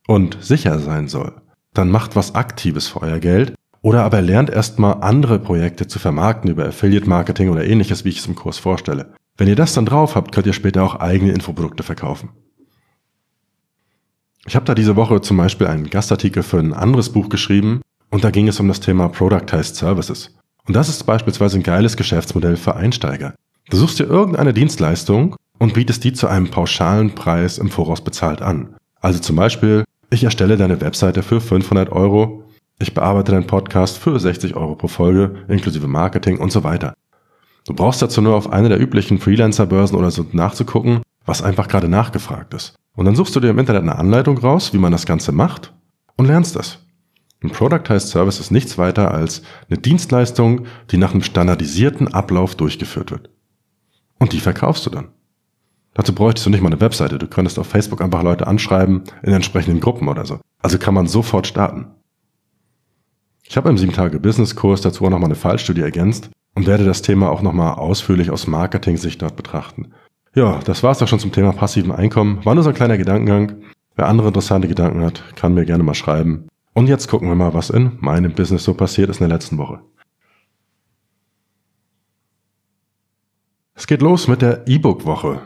und 0.07 0.37
sicher 0.41 0.79
sein 0.79 1.07
soll, 1.07 1.41
dann 1.73 1.89
macht 1.89 2.15
was 2.15 2.35
Aktives 2.35 2.87
für 2.87 3.01
euer 3.01 3.19
Geld 3.19 3.55
oder 3.81 4.03
aber 4.03 4.21
lernt 4.21 4.49
erstmal 4.49 5.01
andere 5.01 5.39
Projekte 5.39 5.87
zu 5.87 5.99
vermarkten 5.99 6.51
über 6.51 6.65
Affiliate 6.65 7.07
Marketing 7.07 7.49
oder 7.49 7.65
ähnliches, 7.65 8.03
wie 8.03 8.09
ich 8.09 8.19
es 8.19 8.27
im 8.27 8.35
Kurs 8.35 8.57
vorstelle. 8.57 9.13
Wenn 9.37 9.47
ihr 9.47 9.55
das 9.55 9.73
dann 9.73 9.85
drauf 9.85 10.15
habt, 10.15 10.33
könnt 10.33 10.47
ihr 10.47 10.53
später 10.53 10.83
auch 10.83 10.95
eigene 10.95 11.31
Infoprodukte 11.31 11.83
verkaufen. 11.83 12.31
Ich 14.45 14.55
habe 14.55 14.65
da 14.65 14.75
diese 14.75 14.97
Woche 14.97 15.21
zum 15.21 15.37
Beispiel 15.37 15.67
einen 15.67 15.89
Gastartikel 15.89 16.43
für 16.43 16.59
ein 16.59 16.73
anderes 16.73 17.09
Buch 17.09 17.29
geschrieben 17.29 17.81
und 18.09 18.23
da 18.23 18.31
ging 18.31 18.49
es 18.49 18.59
um 18.59 18.67
das 18.67 18.81
Thema 18.81 19.07
Productized 19.07 19.75
Services. 19.75 20.35
Und 20.67 20.75
das 20.75 20.89
ist 20.89 21.03
beispielsweise 21.05 21.57
ein 21.57 21.63
geiles 21.63 21.95
Geschäftsmodell 21.95 22.57
für 22.57 22.75
Einsteiger. 22.75 23.33
Du 23.69 23.77
suchst 23.77 23.99
dir 23.99 24.05
irgendeine 24.05 24.53
Dienstleistung 24.53 25.35
und 25.59 25.73
bietest 25.73 26.03
die 26.03 26.13
zu 26.13 26.27
einem 26.27 26.49
pauschalen 26.49 27.13
Preis 27.13 27.59
im 27.59 27.69
Voraus 27.69 28.01
bezahlt 28.01 28.41
an. 28.41 28.75
Also 29.01 29.19
zum 29.19 29.35
Beispiel, 29.35 29.83
ich 30.09 30.23
erstelle 30.23 30.57
deine 30.57 30.81
Webseite 30.81 31.21
für 31.21 31.39
500 31.39 31.91
Euro, 31.91 32.43
ich 32.79 32.93
bearbeite 32.93 33.33
deinen 33.33 33.45
Podcast 33.45 33.97
für 33.97 34.19
60 34.19 34.55
Euro 34.55 34.75
pro 34.75 34.87
Folge, 34.87 35.35
inklusive 35.47 35.87
Marketing 35.87 36.39
und 36.39 36.51
so 36.51 36.63
weiter. 36.63 36.93
Du 37.67 37.73
brauchst 37.73 38.01
dazu 38.01 38.21
nur 38.21 38.35
auf 38.35 38.51
eine 38.51 38.69
der 38.69 38.79
üblichen 38.79 39.19
Freelancer-Börsen 39.19 39.97
oder 39.97 40.11
so 40.11 40.25
nachzugucken, 40.31 41.01
was 41.25 41.43
einfach 41.43 41.67
gerade 41.67 41.89
nachgefragt 41.89 42.53
ist. 42.53 42.75
Und 42.95 43.05
dann 43.05 43.15
suchst 43.15 43.35
du 43.35 43.39
dir 43.39 43.49
im 43.49 43.59
Internet 43.59 43.83
eine 43.83 43.97
Anleitung 43.97 44.37
raus, 44.37 44.73
wie 44.73 44.77
man 44.77 44.91
das 44.91 45.05
Ganze 45.05 45.31
macht 45.31 45.73
und 46.15 46.25
lernst 46.25 46.55
das. 46.55 46.79
Ein 47.41 47.51
Productized 47.51 48.09
Service 48.09 48.39
ist 48.39 48.51
nichts 48.51 48.77
weiter 48.77 49.13
als 49.13 49.43
eine 49.69 49.79
Dienstleistung, 49.79 50.65
die 50.91 50.97
nach 50.97 51.11
einem 51.11 51.21
standardisierten 51.21 52.07
Ablauf 52.07 52.55
durchgeführt 52.55 53.11
wird. 53.11 53.29
Und 54.17 54.33
die 54.33 54.39
verkaufst 54.39 54.85
du 54.85 54.89
dann. 54.89 55.09
Dazu 55.99 56.15
bräuchtest 56.15 56.45
du 56.45 56.49
nicht 56.49 56.61
mal 56.61 56.71
eine 56.71 56.79
Webseite. 56.79 57.19
Du 57.19 57.27
könntest 57.27 57.59
auf 57.59 57.67
Facebook 57.67 57.99
einfach 57.99 58.23
Leute 58.23 58.47
anschreiben 58.47 59.03
in 59.21 59.33
entsprechenden 59.33 59.81
Gruppen 59.81 60.07
oder 60.07 60.25
so. 60.25 60.39
Also 60.61 60.79
kann 60.79 60.93
man 60.93 61.07
sofort 61.07 61.45
starten. 61.45 61.87
Ich 63.43 63.57
habe 63.57 63.67
im 63.67 63.75
7-Tage-Business-Kurs 63.75 64.79
dazu 64.79 65.03
auch 65.03 65.09
nochmal 65.09 65.27
eine 65.27 65.35
Fallstudie 65.35 65.81
ergänzt 65.81 66.29
und 66.55 66.67
werde 66.67 66.85
das 66.85 67.01
Thema 67.01 67.29
auch 67.29 67.41
nochmal 67.41 67.73
ausführlich 67.73 68.31
aus 68.31 68.47
Marketing-Sicht 68.47 69.21
dort 69.21 69.35
betrachten. 69.35 69.91
Ja, 70.33 70.61
das 70.63 70.83
war's 70.83 70.99
doch 70.99 71.07
schon 71.09 71.19
zum 71.19 71.33
Thema 71.33 71.51
passiven 71.51 71.91
Einkommen. 71.91 72.45
War 72.45 72.55
nur 72.55 72.63
so 72.63 72.69
ein 72.69 72.75
kleiner 72.75 72.97
Gedankengang. 72.97 73.57
Wer 73.97 74.07
andere 74.07 74.29
interessante 74.29 74.69
Gedanken 74.69 75.03
hat, 75.03 75.35
kann 75.35 75.53
mir 75.53 75.65
gerne 75.65 75.83
mal 75.83 75.95
schreiben. 75.95 76.47
Und 76.73 76.87
jetzt 76.87 77.09
gucken 77.09 77.27
wir 77.27 77.35
mal, 77.35 77.53
was 77.53 77.69
in 77.69 77.97
meinem 77.99 78.31
Business 78.31 78.63
so 78.63 78.73
passiert 78.73 79.09
ist 79.09 79.19
in 79.19 79.27
der 79.27 79.35
letzten 79.35 79.57
Woche. 79.57 79.81
Es 83.73 83.85
geht 83.85 84.01
los 84.01 84.29
mit 84.29 84.41
der 84.41 84.65
E-Book-Woche. 84.65 85.41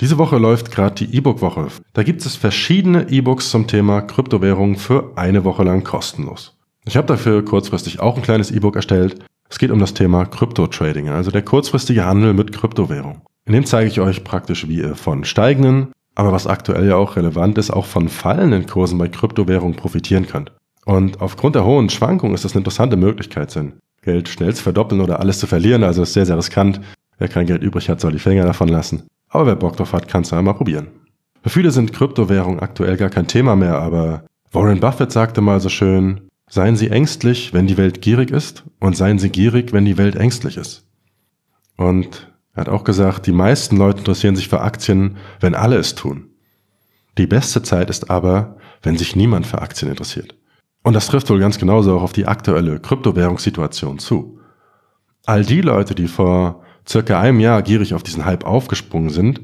Diese 0.00 0.18
Woche 0.18 0.38
läuft 0.38 0.70
gerade 0.70 0.94
die 0.94 1.14
E-Book-Woche. 1.16 1.68
Da 1.92 2.02
gibt 2.02 2.24
es 2.24 2.36
verschiedene 2.36 3.08
E-Books 3.10 3.50
zum 3.50 3.66
Thema 3.66 4.00
Kryptowährung 4.00 4.76
für 4.76 5.12
eine 5.16 5.44
Woche 5.44 5.62
lang 5.62 5.84
kostenlos. 5.84 6.56
Ich 6.84 6.96
habe 6.96 7.06
dafür 7.06 7.44
kurzfristig 7.44 8.00
auch 8.00 8.16
ein 8.16 8.22
kleines 8.22 8.50
E-Book 8.50 8.74
erstellt. 8.76 9.24
Es 9.48 9.58
geht 9.58 9.70
um 9.70 9.78
das 9.78 9.94
Thema 9.94 10.24
Krypto-Trading, 10.24 11.10
also 11.10 11.30
der 11.30 11.42
kurzfristige 11.42 12.04
Handel 12.04 12.32
mit 12.32 12.52
Kryptowährung. 12.52 13.22
In 13.44 13.52
dem 13.52 13.66
zeige 13.66 13.88
ich 13.88 14.00
euch 14.00 14.24
praktisch, 14.24 14.66
wie 14.66 14.78
ihr 14.78 14.94
von 14.94 15.24
steigenden, 15.24 15.92
aber 16.14 16.32
was 16.32 16.46
aktuell 16.46 16.88
ja 16.88 16.96
auch 16.96 17.16
relevant 17.16 17.58
ist, 17.58 17.70
auch 17.70 17.86
von 17.86 18.08
fallenden 18.08 18.66
Kursen 18.66 18.98
bei 18.98 19.08
Kryptowährungen 19.08 19.76
profitieren 19.76 20.26
könnt. 20.26 20.52
Und 20.84 21.20
aufgrund 21.20 21.54
der 21.54 21.64
hohen 21.64 21.90
Schwankungen 21.90 22.34
ist 22.34 22.44
das 22.44 22.52
eine 22.52 22.60
interessante 22.60 22.96
Möglichkeit, 22.96 23.50
sein 23.50 23.74
Geld 24.02 24.28
schnell 24.28 24.54
zu 24.54 24.62
verdoppeln 24.62 25.00
oder 25.00 25.20
alles 25.20 25.38
zu 25.38 25.46
verlieren. 25.46 25.84
Also 25.84 26.02
ist 26.02 26.12
sehr, 26.12 26.26
sehr 26.26 26.36
riskant. 26.36 26.80
Wer 27.18 27.28
kein 27.28 27.46
Geld 27.46 27.62
übrig 27.62 27.88
hat, 27.88 28.00
soll 28.00 28.12
die 28.12 28.18
Finger 28.18 28.44
davon 28.44 28.68
lassen. 28.68 29.04
Aber 29.32 29.46
wer 29.46 29.56
Bock 29.56 29.76
drauf 29.76 29.94
hat, 29.94 30.08
kann 30.08 30.22
es 30.22 30.32
einmal 30.32 30.54
probieren. 30.54 30.88
Für 31.42 31.48
viele 31.48 31.70
sind 31.70 31.92
Kryptowährungen 31.92 32.60
aktuell 32.60 32.96
gar 32.96 33.10
kein 33.10 33.26
Thema 33.26 33.56
mehr, 33.56 33.78
aber 33.78 34.24
Warren 34.52 34.78
Buffett 34.78 35.10
sagte 35.10 35.40
mal 35.40 35.58
so 35.58 35.70
schön, 35.70 36.28
seien 36.48 36.76
Sie 36.76 36.90
ängstlich, 36.90 37.54
wenn 37.54 37.66
die 37.66 37.78
Welt 37.78 38.02
gierig 38.02 38.30
ist, 38.30 38.62
und 38.78 38.96
seien 38.96 39.18
Sie 39.18 39.30
gierig, 39.30 39.72
wenn 39.72 39.86
die 39.86 39.96
Welt 39.96 40.16
ängstlich 40.16 40.58
ist. 40.58 40.86
Und 41.78 42.30
er 42.54 42.60
hat 42.60 42.68
auch 42.68 42.84
gesagt, 42.84 43.26
die 43.26 43.32
meisten 43.32 43.78
Leute 43.78 44.00
interessieren 44.00 44.36
sich 44.36 44.48
für 44.48 44.60
Aktien, 44.60 45.16
wenn 45.40 45.54
alle 45.54 45.76
es 45.76 45.94
tun. 45.94 46.28
Die 47.16 47.26
beste 47.26 47.62
Zeit 47.62 47.88
ist 47.88 48.10
aber, 48.10 48.56
wenn 48.82 48.98
sich 48.98 49.16
niemand 49.16 49.46
für 49.46 49.62
Aktien 49.62 49.90
interessiert. 49.90 50.34
Und 50.82 50.92
das 50.92 51.06
trifft 51.06 51.30
wohl 51.30 51.38
ganz 51.38 51.58
genauso 51.58 51.96
auch 51.96 52.02
auf 52.02 52.12
die 52.12 52.26
aktuelle 52.26 52.78
Kryptowährungssituation 52.80 53.98
zu. 53.98 54.38
All 55.24 55.44
die 55.44 55.62
Leute, 55.62 55.94
die 55.94 56.08
vor 56.08 56.61
circa 56.88 57.20
einem 57.20 57.40
Jahr 57.40 57.62
gierig 57.62 57.94
auf 57.94 58.02
diesen 58.02 58.24
Hype 58.24 58.44
aufgesprungen 58.44 59.10
sind, 59.10 59.42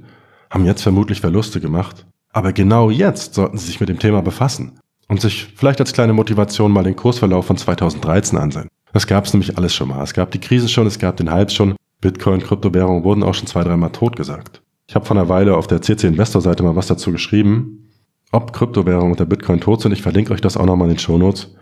haben 0.50 0.64
jetzt 0.64 0.83
vermutlich 0.83 1.21
Verluste 1.21 1.61
gemacht. 1.61 2.07
Aber 2.33 2.52
genau 2.52 2.90
jetzt 2.90 3.35
sollten 3.35 3.59
sie 3.59 3.66
sich 3.66 3.80
mit 3.80 3.88
dem 3.88 3.99
Thema 3.99 4.23
befassen 4.23 4.78
und 5.09 5.21
sich 5.21 5.52
vielleicht 5.57 5.80
als 5.80 5.92
kleine 5.92 6.12
Motivation 6.12 6.73
mal 6.73 6.85
den 6.85 6.97
Kursverlauf 6.97 7.47
von 7.47 7.57
2013 7.57 8.38
ansehen. 8.38 8.68
Das 8.92 9.07
gab 9.07 9.25
es 9.25 9.33
nämlich 9.33 9.57
alles 9.57 9.75
schon 9.75 9.88
mal. 9.88 10.02
Es 10.02 10.14
gab 10.14 10.30
die 10.30 10.40
Krise 10.40 10.68
schon, 10.68 10.87
es 10.87 10.99
gab 10.99 11.16
den 11.16 11.30
Hype 11.30 11.50
schon 11.50 11.75
Bitcoin, 12.00 12.40
Kryptowährungen 12.40 13.02
wurden 13.02 13.25
auch 13.25 13.35
schon 13.35 13.49
zwei, 13.49 13.64
dreimal 13.64 13.90
totgesagt. 13.90 14.62
Ich 14.87 14.95
habe 14.95 15.04
vor 15.04 15.16
einer 15.16 15.28
Weile 15.28 15.57
auf 15.57 15.66
der 15.66 15.83
CC 15.83 16.07
Investor 16.07 16.40
Seite 16.40 16.62
mal 16.62 16.76
was 16.76 16.87
dazu 16.87 17.11
geschrieben, 17.11 17.90
ob 18.30 18.52
Kryptowährungen 18.52 19.12
und 19.12 19.21
der 19.21 19.25
Bitcoin 19.25 19.61
tot 19.61 19.83
sind. 19.83 19.92
Ich 19.92 20.02
verlinke 20.02 20.33
euch 20.33 20.40
das 20.40 20.57
auch 20.57 20.64
nochmal 20.64 20.88
in 20.88 20.95
den 20.95 21.00
Shownotes. 21.00 21.54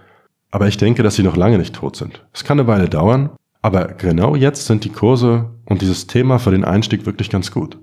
Aber 0.50 0.68
ich 0.68 0.76
denke, 0.76 1.02
dass 1.02 1.16
sie 1.16 1.22
noch 1.22 1.36
lange 1.36 1.58
nicht 1.58 1.74
tot 1.74 1.96
sind. 1.96 2.24
Es 2.32 2.44
kann 2.44 2.60
eine 2.60 2.68
Weile 2.68 2.88
dauern, 2.88 3.30
aber 3.62 3.88
genau 3.88 4.36
jetzt 4.36 4.66
sind 4.66 4.84
die 4.84 4.90
Kurse 4.90 5.50
und 5.64 5.82
dieses 5.82 6.06
Thema 6.06 6.38
für 6.38 6.50
den 6.50 6.64
Einstieg 6.64 7.06
wirklich 7.06 7.30
ganz 7.30 7.50
gut. 7.50 7.78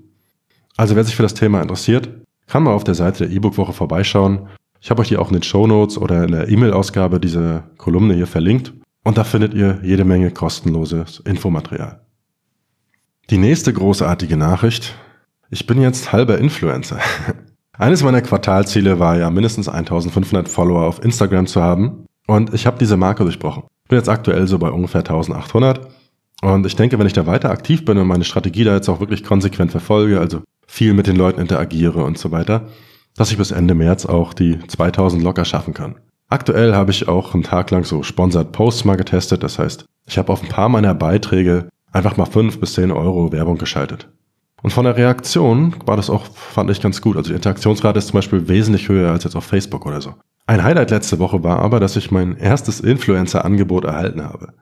Also 0.76 0.96
wer 0.96 1.04
sich 1.04 1.16
für 1.16 1.22
das 1.22 1.34
Thema 1.34 1.60
interessiert, 1.60 2.08
kann 2.46 2.62
mal 2.62 2.72
auf 2.72 2.84
der 2.84 2.94
Seite 2.94 3.26
der 3.26 3.36
E-Book-Woche 3.36 3.72
vorbeischauen. 3.72 4.48
Ich 4.80 4.90
habe 4.90 5.02
euch 5.02 5.08
hier 5.08 5.20
auch 5.20 5.28
in 5.28 5.34
den 5.34 5.42
Shownotes 5.42 5.98
oder 5.98 6.24
in 6.24 6.32
der 6.32 6.48
E-Mail-Ausgabe 6.48 7.20
diese 7.20 7.64
Kolumne 7.78 8.14
hier 8.14 8.26
verlinkt. 8.26 8.72
Und 9.04 9.18
da 9.18 9.24
findet 9.24 9.54
ihr 9.54 9.80
jede 9.82 10.04
Menge 10.04 10.30
kostenloses 10.30 11.20
Infomaterial. 11.20 12.00
Die 13.30 13.38
nächste 13.38 13.72
großartige 13.72 14.36
Nachricht. 14.36 14.94
Ich 15.50 15.66
bin 15.66 15.80
jetzt 15.80 16.12
halber 16.12 16.38
Influencer. 16.38 16.98
Eines 17.78 18.02
meiner 18.02 18.22
Quartalziele 18.22 18.98
war 18.98 19.16
ja 19.16 19.30
mindestens 19.30 19.68
1500 19.68 20.48
Follower 20.48 20.84
auf 20.84 21.02
Instagram 21.02 21.46
zu 21.46 21.62
haben 21.62 22.06
und 22.26 22.54
ich 22.54 22.66
habe 22.66 22.78
diese 22.78 22.96
Marke 22.96 23.24
durchbrochen. 23.24 23.64
Ich 23.84 23.88
bin 23.90 23.98
jetzt 23.98 24.08
aktuell 24.08 24.46
so 24.46 24.58
bei 24.58 24.70
ungefähr 24.70 25.00
1800 25.00 25.88
und 26.40 26.64
ich 26.64 26.74
denke, 26.74 26.98
wenn 26.98 27.06
ich 27.06 27.12
da 27.12 27.26
weiter 27.26 27.50
aktiv 27.50 27.84
bin 27.84 27.98
und 27.98 28.06
meine 28.06 28.24
Strategie 28.24 28.64
da 28.64 28.74
jetzt 28.74 28.88
auch 28.88 28.98
wirklich 28.98 29.22
konsequent 29.22 29.72
verfolge, 29.72 30.20
also 30.20 30.40
viel 30.66 30.94
mit 30.94 31.06
den 31.06 31.16
Leuten 31.16 31.38
interagiere 31.38 32.02
und 32.02 32.16
so 32.16 32.30
weiter, 32.30 32.68
dass 33.14 33.30
ich 33.30 33.36
bis 33.36 33.50
Ende 33.50 33.74
März 33.74 34.06
auch 34.06 34.32
die 34.32 34.58
2000 34.66 35.22
locker 35.22 35.44
schaffen 35.44 35.74
kann. 35.74 35.96
Aktuell 36.30 36.74
habe 36.74 36.92
ich 36.92 37.08
auch 37.08 37.34
einen 37.34 37.42
Tag 37.42 37.70
lang 37.70 37.84
so 37.84 38.02
Sponsored 38.02 38.52
Posts 38.52 38.86
mal 38.86 38.96
getestet, 38.96 39.42
das 39.42 39.58
heißt, 39.58 39.84
ich 40.06 40.16
habe 40.16 40.32
auf 40.32 40.42
ein 40.42 40.48
paar 40.48 40.70
meiner 40.70 40.94
Beiträge 40.94 41.68
einfach 41.92 42.16
mal 42.16 42.24
fünf 42.24 42.58
bis 42.60 42.72
zehn 42.72 42.90
Euro 42.90 43.32
Werbung 43.32 43.58
geschaltet. 43.58 44.08
Und 44.64 44.70
von 44.70 44.86
der 44.86 44.96
Reaktion 44.96 45.74
war 45.84 45.98
das 45.98 46.08
auch, 46.08 46.24
fand 46.24 46.70
ich 46.70 46.80
ganz 46.80 47.02
gut. 47.02 47.18
Also 47.18 47.28
die 47.28 47.36
Interaktionsrate 47.36 47.98
ist 47.98 48.06
zum 48.06 48.14
Beispiel 48.14 48.48
wesentlich 48.48 48.88
höher 48.88 49.12
als 49.12 49.24
jetzt 49.24 49.36
auf 49.36 49.44
Facebook 49.44 49.84
oder 49.84 50.00
so. 50.00 50.14
Ein 50.46 50.64
Highlight 50.64 50.90
letzte 50.90 51.18
Woche 51.18 51.44
war 51.44 51.58
aber, 51.58 51.80
dass 51.80 51.96
ich 51.96 52.10
mein 52.10 52.38
erstes 52.38 52.80
Influencer-Angebot 52.80 53.84
erhalten 53.84 54.24
habe. 54.24 54.54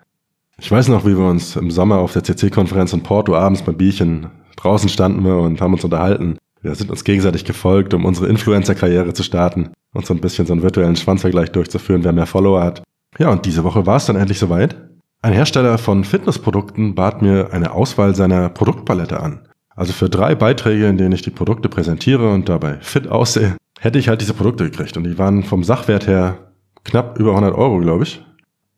Ich 0.59 0.69
weiß 0.69 0.89
noch, 0.89 1.05
wie 1.07 1.17
wir 1.17 1.25
uns 1.25 1.55
im 1.55 1.71
Sommer 1.71 1.99
auf 1.99 2.15
der 2.15 2.25
CC-Konferenz 2.25 2.93
in 2.93 3.05
Porto 3.05 3.37
abends 3.37 3.63
beim 3.63 3.77
Bierchen 3.77 4.27
draußen 4.57 4.89
standen 4.89 5.25
wir 5.25 5.37
und 5.37 5.61
haben 5.61 5.73
uns 5.73 5.85
unterhalten. 5.85 6.37
Wir 6.63 6.75
sind 6.75 6.91
uns 6.91 7.05
gegenseitig 7.05 7.45
gefolgt, 7.45 7.95
um 7.95 8.05
unsere 8.05 8.27
Influencer-Karriere 8.27 9.13
zu 9.13 9.23
starten 9.23 9.71
und 9.95 10.05
so 10.05 10.15
ein 10.15 10.21
bisschen 10.21 10.47
so 10.47 10.53
einen 10.53 10.65
virtuellen 10.65 10.97
Schwanzvergleich 10.97 11.53
durchzuführen, 11.53 12.03
wer 12.03 12.13
mehr 12.13 12.27
Follower 12.27 12.61
hat. 12.61 12.83
Ja, 13.21 13.31
und 13.31 13.47
diese 13.47 13.63
Woche 13.63 13.87
war 13.87 13.99
es 13.99 14.07
dann 14.07 14.17
endlich 14.17 14.41
soweit. 14.41 14.75
Ein 15.23 15.33
Hersteller 15.33 15.79
von 15.79 16.03
Fitnessprodukten 16.03 16.97
bat 16.97 17.23
mir 17.23 17.53
eine 17.53 17.71
Auswahl 17.71 18.17
seiner 18.17 18.49
Produktpalette 18.49 19.21
an. 19.21 19.47
Also 19.75 19.93
für 19.93 20.11
drei 20.11 20.35
Beiträge, 20.35 20.87
in 20.87 20.99
denen 20.99 21.13
ich 21.13 21.23
die 21.23 21.31
Produkte 21.31 21.69
präsentiere 21.69 22.33
und 22.33 22.49
dabei 22.49 22.79
fit 22.81 23.09
aussehe, 23.09 23.57
hätte 23.81 23.99
ich 23.99 24.09
halt 24.09 24.21
diese 24.21 24.35
Produkte 24.35 24.65
gekriegt. 24.65 24.97
Und 24.97 25.05
die 25.05 25.19
waren 25.19 25.43
vom 25.43 25.65
Sachwert 25.65 26.07
her 26.07 26.53
knapp 26.85 27.19
über 27.19 27.31
100 27.31 27.55
Euro, 27.55 27.79
glaube 27.79 28.05
ich. 28.05 28.25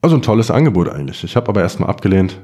Also 0.01 0.17
ein 0.17 0.23
tolles 0.23 0.51
Angebot 0.51 0.89
eigentlich. 0.89 1.25
Ich 1.25 1.37
habe 1.37 1.49
aber 1.49 1.63
erstmal 1.63 1.91
abgelehnt. 1.91 2.41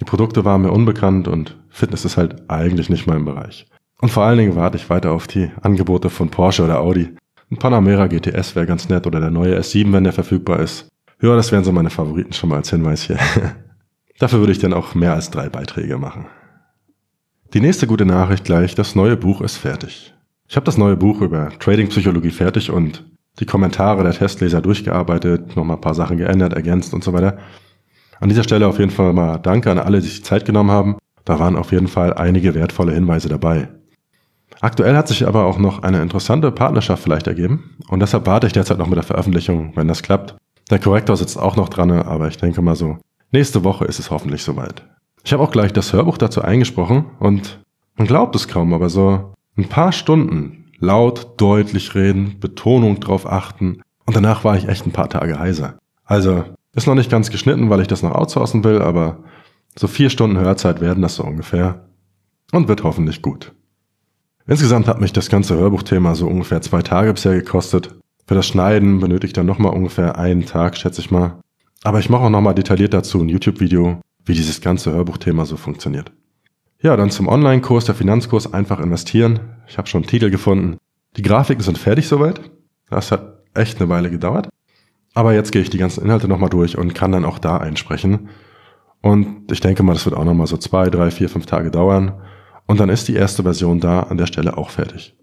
Die 0.00 0.04
Produkte 0.04 0.44
waren 0.44 0.62
mir 0.62 0.72
unbekannt 0.72 1.28
und 1.28 1.58
Fitness 1.70 2.04
ist 2.04 2.16
halt 2.16 2.50
eigentlich 2.50 2.90
nicht 2.90 3.06
mein 3.06 3.24
Bereich. 3.24 3.66
Und 4.00 4.10
vor 4.10 4.24
allen 4.24 4.38
Dingen 4.38 4.56
warte 4.56 4.76
ich 4.76 4.90
weiter 4.90 5.12
auf 5.12 5.26
die 5.26 5.50
Angebote 5.62 6.10
von 6.10 6.28
Porsche 6.28 6.64
oder 6.64 6.80
Audi. 6.80 7.14
Ein 7.50 7.58
Panamera 7.58 8.08
GTS 8.08 8.56
wäre 8.56 8.66
ganz 8.66 8.88
nett 8.88 9.06
oder 9.06 9.20
der 9.20 9.30
neue 9.30 9.58
S7, 9.58 9.92
wenn 9.92 10.04
der 10.04 10.12
verfügbar 10.12 10.60
ist. 10.60 10.88
Ja, 11.20 11.36
das 11.36 11.52
wären 11.52 11.62
so 11.62 11.70
meine 11.70 11.90
Favoriten 11.90 12.32
schon 12.32 12.48
mal 12.48 12.56
als 12.56 12.70
Hinweis 12.70 13.04
hier. 13.04 13.18
Dafür 14.18 14.40
würde 14.40 14.52
ich 14.52 14.58
dann 14.58 14.72
auch 14.72 14.94
mehr 14.94 15.14
als 15.14 15.30
drei 15.30 15.48
Beiträge 15.48 15.98
machen. 15.98 16.26
Die 17.54 17.60
nächste 17.60 17.86
gute 17.86 18.06
Nachricht 18.06 18.44
gleich, 18.44 18.74
das 18.74 18.94
neue 18.94 19.14
Buch 19.14 19.42
ist 19.42 19.58
fertig. 19.58 20.14
Ich 20.48 20.56
habe 20.56 20.64
das 20.64 20.78
neue 20.78 20.96
Buch 20.96 21.20
über 21.20 21.50
Trading-Psychologie 21.58 22.30
fertig 22.30 22.70
und 22.70 23.04
die 23.40 23.44
Kommentare 23.44 24.02
der 24.02 24.14
Testleser 24.14 24.62
durchgearbeitet, 24.62 25.54
nochmal 25.54 25.76
ein 25.76 25.82
paar 25.82 25.94
Sachen 25.94 26.16
geändert, 26.16 26.54
ergänzt 26.54 26.94
und 26.94 27.04
so 27.04 27.12
weiter. 27.12 27.36
An 28.20 28.30
dieser 28.30 28.42
Stelle 28.42 28.66
auf 28.66 28.78
jeden 28.78 28.90
Fall 28.90 29.12
mal 29.12 29.36
Danke 29.36 29.70
an 29.70 29.78
alle, 29.78 30.00
die 30.00 30.08
sich 30.08 30.24
Zeit 30.24 30.46
genommen 30.46 30.70
haben. 30.70 30.96
Da 31.26 31.38
waren 31.38 31.56
auf 31.56 31.72
jeden 31.72 31.88
Fall 31.88 32.14
einige 32.14 32.54
wertvolle 32.54 32.94
Hinweise 32.94 33.28
dabei. 33.28 33.68
Aktuell 34.62 34.96
hat 34.96 35.08
sich 35.08 35.28
aber 35.28 35.44
auch 35.44 35.58
noch 35.58 35.82
eine 35.82 36.00
interessante 36.00 36.52
Partnerschaft 36.52 37.02
vielleicht 37.02 37.26
ergeben 37.26 37.76
und 37.88 38.00
deshalb 38.00 38.26
warte 38.26 38.46
ich 38.46 38.54
derzeit 38.54 38.78
noch 38.78 38.88
mit 38.88 38.96
der 38.96 39.02
Veröffentlichung, 39.02 39.72
wenn 39.76 39.88
das 39.88 40.02
klappt. 40.02 40.36
Der 40.70 40.78
Korrektor 40.78 41.18
sitzt 41.18 41.38
auch 41.38 41.56
noch 41.56 41.68
dran, 41.68 41.90
aber 41.90 42.28
ich 42.28 42.38
denke 42.38 42.62
mal 42.62 42.76
so, 42.76 42.96
nächste 43.30 43.62
Woche 43.62 43.84
ist 43.84 43.98
es 43.98 44.10
hoffentlich 44.10 44.42
soweit. 44.42 44.84
Ich 45.24 45.32
habe 45.32 45.42
auch 45.42 45.50
gleich 45.50 45.72
das 45.72 45.92
Hörbuch 45.92 46.18
dazu 46.18 46.42
eingesprochen 46.42 47.06
und 47.18 47.60
man 47.96 48.06
glaubt 48.06 48.34
es 48.36 48.48
kaum, 48.48 48.74
aber 48.74 48.88
so 48.88 49.34
ein 49.56 49.68
paar 49.68 49.92
Stunden 49.92 50.64
laut, 50.78 51.34
deutlich 51.40 51.94
reden, 51.94 52.40
Betonung 52.40 53.00
drauf 53.00 53.30
achten 53.30 53.82
und 54.06 54.16
danach 54.16 54.44
war 54.44 54.56
ich 54.56 54.68
echt 54.68 54.86
ein 54.86 54.92
paar 54.92 55.08
Tage 55.08 55.38
heiser. 55.38 55.78
Also 56.04 56.44
ist 56.74 56.86
noch 56.86 56.94
nicht 56.94 57.10
ganz 57.10 57.30
geschnitten, 57.30 57.70
weil 57.70 57.80
ich 57.80 57.88
das 57.88 58.02
noch 58.02 58.14
outsourcen 58.14 58.64
will, 58.64 58.82
aber 58.82 59.24
so 59.78 59.86
vier 59.86 60.10
Stunden 60.10 60.38
Hörzeit 60.38 60.80
werden 60.80 61.02
das 61.02 61.16
so 61.16 61.24
ungefähr 61.24 61.86
und 62.50 62.68
wird 62.68 62.82
hoffentlich 62.82 63.22
gut. 63.22 63.52
Insgesamt 64.46 64.88
hat 64.88 65.00
mich 65.00 65.12
das 65.12 65.28
ganze 65.28 65.54
Hörbuchthema 65.56 66.14
so 66.14 66.26
ungefähr 66.26 66.62
zwei 66.62 66.82
Tage 66.82 67.12
bisher 67.12 67.34
gekostet 67.34 67.94
für 68.26 68.34
das 68.34 68.46
Schneiden 68.46 69.00
benötige 69.00 69.26
ich 69.26 69.32
dann 69.32 69.46
nochmal 69.46 69.74
ungefähr 69.74 70.16
einen 70.16 70.46
Tag, 70.46 70.76
schätze 70.76 71.00
ich 71.00 71.10
mal. 71.10 71.40
Aber 71.82 71.98
ich 71.98 72.08
mache 72.08 72.22
auch 72.22 72.30
nochmal 72.30 72.54
detailliert 72.54 72.94
dazu 72.94 73.20
ein 73.20 73.28
YouTube-Video, 73.28 74.00
wie 74.24 74.34
dieses 74.34 74.60
ganze 74.60 74.92
Hörbuchthema 74.92 75.44
so 75.44 75.56
funktioniert. 75.56 76.12
Ja, 76.80 76.96
dann 76.96 77.10
zum 77.10 77.28
Online-Kurs, 77.28 77.84
der 77.84 77.94
Finanzkurs 77.94 78.52
einfach 78.52 78.80
investieren. 78.80 79.40
Ich 79.68 79.78
habe 79.78 79.88
schon 79.88 80.02
einen 80.02 80.10
Titel 80.10 80.30
gefunden. 80.30 80.78
Die 81.16 81.22
Grafiken 81.22 81.62
sind 81.62 81.78
fertig 81.78 82.08
soweit. 82.08 82.40
Das 82.90 83.12
hat 83.12 83.44
echt 83.54 83.80
eine 83.80 83.88
Weile 83.88 84.10
gedauert. 84.10 84.48
Aber 85.14 85.34
jetzt 85.34 85.52
gehe 85.52 85.62
ich 85.62 85.70
die 85.70 85.78
ganzen 85.78 86.02
Inhalte 86.04 86.26
nochmal 86.26 86.50
durch 86.50 86.76
und 86.76 86.94
kann 86.94 87.12
dann 87.12 87.24
auch 87.24 87.38
da 87.38 87.58
einsprechen. 87.58 88.30
Und 89.00 89.50
ich 89.52 89.60
denke 89.60 89.82
mal, 89.82 89.92
das 89.92 90.04
wird 90.06 90.16
auch 90.16 90.24
nochmal 90.24 90.46
so 90.46 90.56
zwei, 90.56 90.88
drei, 90.88 91.10
vier, 91.10 91.28
fünf 91.28 91.46
Tage 91.46 91.70
dauern. 91.70 92.20
Und 92.66 92.80
dann 92.80 92.88
ist 92.88 93.08
die 93.08 93.14
erste 93.14 93.42
Version 93.42 93.80
da 93.80 94.00
an 94.00 94.16
der 94.16 94.26
Stelle 94.26 94.56
auch 94.56 94.70
fertig. 94.70 95.16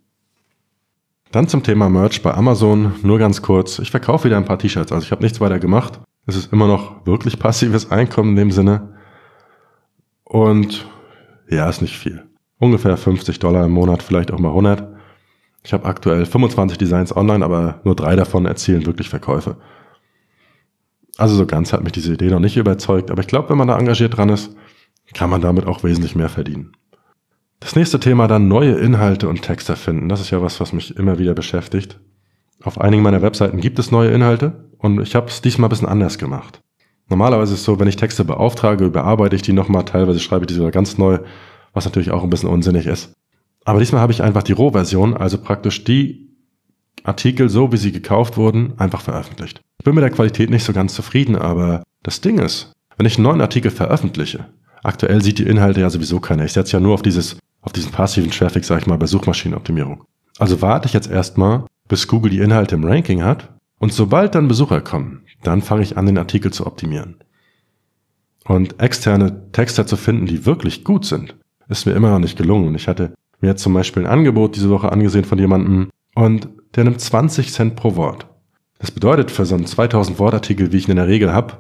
Dann 1.32 1.48
zum 1.48 1.64
Thema 1.64 1.90
Merch 1.90 2.22
bei 2.22 2.34
Amazon. 2.34 2.94
Nur 3.04 3.20
ganz 3.20 3.42
kurz. 3.42 3.80
Ich 3.80 3.92
verkaufe 3.92 4.26
wieder 4.26 4.38
ein 4.38 4.46
paar 4.46 4.60
T-Shirts. 4.60 4.92
Also 4.92 5.06
ich 5.06 5.12
habe 5.12 5.24
nichts 5.24 5.40
weiter 5.40 5.60
gemacht. 5.60 6.00
Es 6.30 6.36
ist 6.36 6.54
immer 6.54 6.68
noch 6.68 7.08
wirklich 7.08 7.40
passives 7.40 7.90
Einkommen 7.90 8.32
in 8.32 8.36
dem 8.36 8.52
Sinne. 8.52 8.94
Und 10.24 10.88
ja, 11.50 11.68
ist 11.68 11.82
nicht 11.82 11.98
viel. 11.98 12.24
Ungefähr 12.60 12.98
50 12.98 13.40
Dollar 13.40 13.66
im 13.66 13.72
Monat, 13.72 14.04
vielleicht 14.04 14.32
auch 14.32 14.38
mal 14.38 14.50
100. 14.50 14.88
Ich 15.64 15.74
habe 15.74 15.86
aktuell 15.86 16.28
25 16.28 16.78
Designs 16.78 17.16
online, 17.16 17.44
aber 17.44 17.82
nur 17.84 17.96
drei 17.96 18.16
davon 18.16 18.46
erzielen 18.46 18.86
wirklich 18.86 19.10
Verkäufe. 19.10 19.58
Also 21.18 21.36
so 21.36 21.48
ganz 21.48 21.74
hat 21.74 21.84
mich 21.84 21.94
diese 21.94 22.14
Idee 22.14 22.30
noch 22.30 22.40
nicht 22.40 22.58
überzeugt, 22.58 23.10
aber 23.10 23.22
ich 23.22 23.28
glaube, 23.28 23.50
wenn 23.50 23.58
man 23.58 23.68
da 23.68 23.80
engagiert 23.80 24.16
dran 24.16 24.30
ist, 24.30 24.56
kann 25.16 25.32
man 25.32 25.42
damit 25.42 25.66
auch 25.66 25.84
wesentlich 25.84 26.16
mehr 26.16 26.30
verdienen. 26.30 26.74
Das 27.60 27.76
nächste 27.76 28.00
Thema 28.00 28.28
dann 28.28 28.48
neue 28.48 28.74
Inhalte 28.74 29.28
und 29.28 29.42
Texte 29.42 29.76
finden. 29.76 30.10
Das 30.10 30.22
ist 30.22 30.30
ja 30.30 30.44
was, 30.44 30.60
was 30.60 30.74
mich 30.74 30.96
immer 30.96 31.18
wieder 31.18 31.34
beschäftigt. 31.34 32.00
Auf 32.62 32.80
einigen 32.80 33.02
meiner 33.02 33.24
Webseiten 33.24 33.60
gibt 33.60 33.80
es 33.80 33.90
neue 33.90 34.12
Inhalte 34.12 34.69
und 34.80 35.02
ich 35.02 35.14
habe 35.16 35.28
es 35.28 35.42
diesmal 35.42 35.68
ein 35.68 35.70
bisschen 35.70 35.88
anders 35.88 36.18
gemacht. 36.18 36.62
Normalerweise 37.10 37.54
ist 37.54 37.60
es 37.60 37.66
so, 37.66 37.80
wenn 37.80 37.88
ich 37.88 37.96
Texte 37.96 38.24
beauftrage, 38.24 38.86
überarbeite 38.86 39.36
ich 39.36 39.42
die 39.42 39.54
nochmal, 39.54 39.86
teilweise 39.86 40.20
schreibe 40.20 40.44
ich 40.44 40.48
die 40.48 40.54
sogar 40.54 40.72
ganz 40.72 40.98
neu, 40.98 41.20
was 41.74 41.86
natürlich 41.86 42.12
auch 42.12 42.24
ein 42.24 42.30
bisschen 42.30 42.50
unsinnig 42.50 42.86
ist. 42.86 43.14
Aber 43.66 43.80
diesmal 43.80 44.02
habe 44.02 44.14
ich 44.14 44.24
einfach 44.24 44.44
die 44.44 44.54
Rohversion, 44.54 45.16
also 45.16 45.38
praktisch 45.38 45.84
die 45.84 46.30
Artikel, 47.04 47.50
so 47.50 47.72
wie 47.72 47.78
sie 47.78 47.92
gekauft 47.92 48.38
wurden, 48.38 48.74
einfach 48.78 49.02
veröffentlicht. 49.02 49.62
Ich 49.80 49.86
bin 49.86 49.96
mit 49.96 50.04
der 50.04 50.12
Qualität 50.12 50.50
nicht 50.50 50.64
so 50.64 50.74
ganz 50.74 50.94
zufrieden, 50.94 51.36
aber 51.36 51.84
das 52.04 52.22
Ding 52.22 52.40
ist, 52.40 52.74
wenn 52.98 53.06
ich 53.06 53.18
einen 53.18 53.24
neuen 53.24 53.42
Artikel 53.42 53.72
veröffentliche, 53.72 54.46
aktuell 54.84 55.22
sieht 55.22 55.40
die 55.40 55.48
Inhalte 55.48 55.82
ja 55.82 55.90
sowieso 55.90 56.20
keiner. 56.20 56.46
Ich 56.46 56.54
setze 56.54 56.74
ja 56.74 56.80
nur 56.80 56.94
auf 56.94 57.02
dieses, 57.02 57.38
auf 57.62 57.74
diesen 57.74 57.92
passiven 57.92 58.32
Traffic, 58.32 58.66
sag 58.66 58.82
ich 58.82 58.88
mal, 58.88 58.98
bei 58.98 59.08
Suchmaschinenoptimierung. 59.08 60.04
Also 60.38 60.62
warte 60.62 60.88
ich 60.88 60.94
jetzt 60.94 61.10
erstmal, 61.10 61.66
bis 61.88 62.08
Google 62.08 62.32
die 62.32 62.40
Inhalte 62.40 62.76
im 62.76 62.84
Ranking 62.84 63.24
hat 63.24 63.50
und 63.80 63.94
sobald 63.94 64.36
dann 64.36 64.48
Besucher 64.48 64.82
kommen, 64.82 65.24
dann 65.42 65.62
fange 65.62 65.84
ich 65.84 65.98
an, 65.98 66.06
den 66.06 66.18
Artikel 66.18 66.52
zu 66.52 66.68
optimieren. 66.68 67.16
Und 68.46 68.80
externe 68.82 69.52
Texte 69.52 69.86
zu 69.86 69.96
finden, 69.96 70.26
die 70.26 70.46
wirklich 70.46 70.84
gut 70.84 71.06
sind, 71.06 71.36
ist 71.68 71.86
mir 71.86 71.94
immer 71.94 72.12
noch 72.12 72.20
nicht 72.20 72.38
gelungen. 72.38 72.76
Ich 72.76 72.88
hatte 72.88 73.14
mir 73.42 73.56
zum 73.56 73.74
Beispiel 73.74 74.04
ein 74.04 74.12
Angebot 74.12 74.56
diese 74.56 74.70
Woche 74.70 74.92
angesehen 74.92 75.26
von 75.26 75.40
jemandem 75.40 75.90
und 76.16 76.50
der 76.76 76.84
nimmt 76.84 77.00
20 77.00 77.52
Cent 77.54 77.76
pro 77.76 77.96
Wort. 77.96 78.28
Das 78.80 78.92
bedeutet 78.92 79.32
für 79.32 79.46
so 79.46 79.56
einen 79.56 79.66
2000 79.66 80.20
Wort 80.20 80.34
Artikel, 80.34 80.72
wie 80.72 80.78
ich 80.78 80.88
ihn 80.88 80.92
in 80.92 80.98
der 80.98 81.08
Regel 81.08 81.34
habe, 81.34 81.58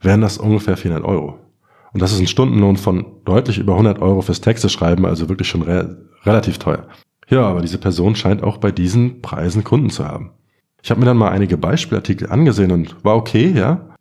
wären 0.00 0.20
das 0.20 0.38
ungefähr 0.38 0.76
400 0.76 1.04
Euro. 1.04 1.38
Und 1.92 2.02
das 2.02 2.12
ist 2.12 2.20
ein 2.20 2.26
Stundenlohn 2.26 2.76
von 2.76 3.06
deutlich 3.24 3.58
über 3.58 3.72
100 3.72 4.00
Euro 4.00 4.22
fürs 4.22 4.40
Texte 4.40 4.68
schreiben, 4.68 5.06
also 5.06 5.28
wirklich 5.28 5.48
schon 5.48 5.62
re 5.62 6.06
relativ 6.24 6.58
teuer. 6.58 6.86
Ja, 7.28 7.42
aber 7.42 7.60
diese 7.60 7.78
Person 7.78 8.14
scheint 8.16 8.42
auch 8.42 8.58
bei 8.58 8.70
diesen 8.72 9.22
Preisen 9.22 9.64
Kunden 9.64 9.90
zu 9.90 10.04
haben. 10.06 10.32
Ich 10.82 10.90
habe 10.90 11.00
mir 11.00 11.06
dann 11.06 11.16
mal 11.16 11.30
einige 11.30 11.56
Beispielartikel 11.56 12.30
angesehen 12.30 12.70
und 12.70 13.04
war 13.04 13.16
okay, 13.16 13.52
ja. 13.54 13.96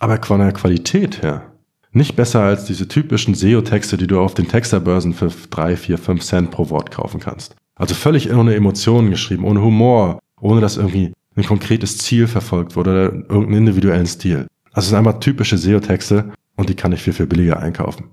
Aber 0.00 0.20
von 0.22 0.40
der 0.40 0.52
Qualität 0.52 1.22
her 1.22 1.52
nicht 1.92 2.16
besser 2.16 2.40
als 2.40 2.64
diese 2.64 2.88
typischen 2.88 3.34
SEO-Texte, 3.34 3.96
die 3.96 4.06
du 4.06 4.18
auf 4.18 4.34
den 4.34 4.48
Texterbörsen 4.48 5.12
für 5.12 5.30
drei, 5.50 5.76
vier, 5.76 5.98
fünf 5.98 6.22
Cent 6.22 6.50
pro 6.50 6.70
Wort 6.70 6.90
kaufen 6.90 7.20
kannst. 7.20 7.54
Also 7.74 7.94
völlig 7.94 8.32
ohne 8.32 8.54
Emotionen 8.54 9.10
geschrieben, 9.10 9.44
ohne 9.44 9.60
Humor, 9.60 10.18
ohne 10.40 10.60
dass 10.60 10.78
irgendwie 10.78 11.12
ein 11.36 11.44
konkretes 11.44 11.98
Ziel 11.98 12.26
verfolgt 12.26 12.76
wurde 12.76 12.90
oder 12.90 13.12
irgendeinen 13.12 13.58
individuellen 13.58 14.06
Stil. 14.06 14.46
Also 14.72 14.86
es 14.86 14.88
sind 14.88 14.98
einfach 14.98 15.20
typische 15.20 15.58
SEO-Texte 15.58 16.32
und 16.56 16.68
die 16.68 16.74
kann 16.74 16.92
ich 16.92 17.02
viel, 17.02 17.12
viel 17.12 17.26
billiger 17.26 17.60
einkaufen. 17.60 18.06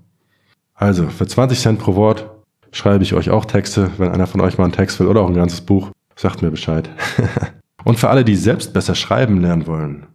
Also 0.74 1.08
für 1.08 1.26
20 1.26 1.58
Cent 1.58 1.78
pro 1.78 1.94
Wort 1.94 2.30
schreibe 2.72 3.02
ich 3.02 3.14
euch 3.14 3.30
auch 3.30 3.44
Texte. 3.44 3.90
Wenn 3.98 4.10
einer 4.10 4.26
von 4.26 4.40
euch 4.40 4.58
mal 4.58 4.64
einen 4.64 4.72
Text 4.72 5.00
will 5.00 5.06
oder 5.06 5.22
auch 5.22 5.28
ein 5.28 5.34
ganzes 5.34 5.60
Buch, 5.62 5.90
sagt 6.16 6.42
mir 6.42 6.50
Bescheid. 6.50 6.90
und 7.84 7.98
für 7.98 8.10
alle, 8.10 8.24
die 8.24 8.36
selbst 8.36 8.72
besser 8.72 8.94
schreiben 8.94 9.40
lernen 9.40 9.66
wollen 9.66 10.06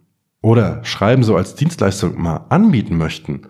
oder 0.42 0.84
Schreiben 0.84 1.22
so 1.22 1.36
als 1.36 1.54
Dienstleistung 1.54 2.20
mal 2.20 2.46
anbieten 2.48 2.96
möchten, 2.96 3.48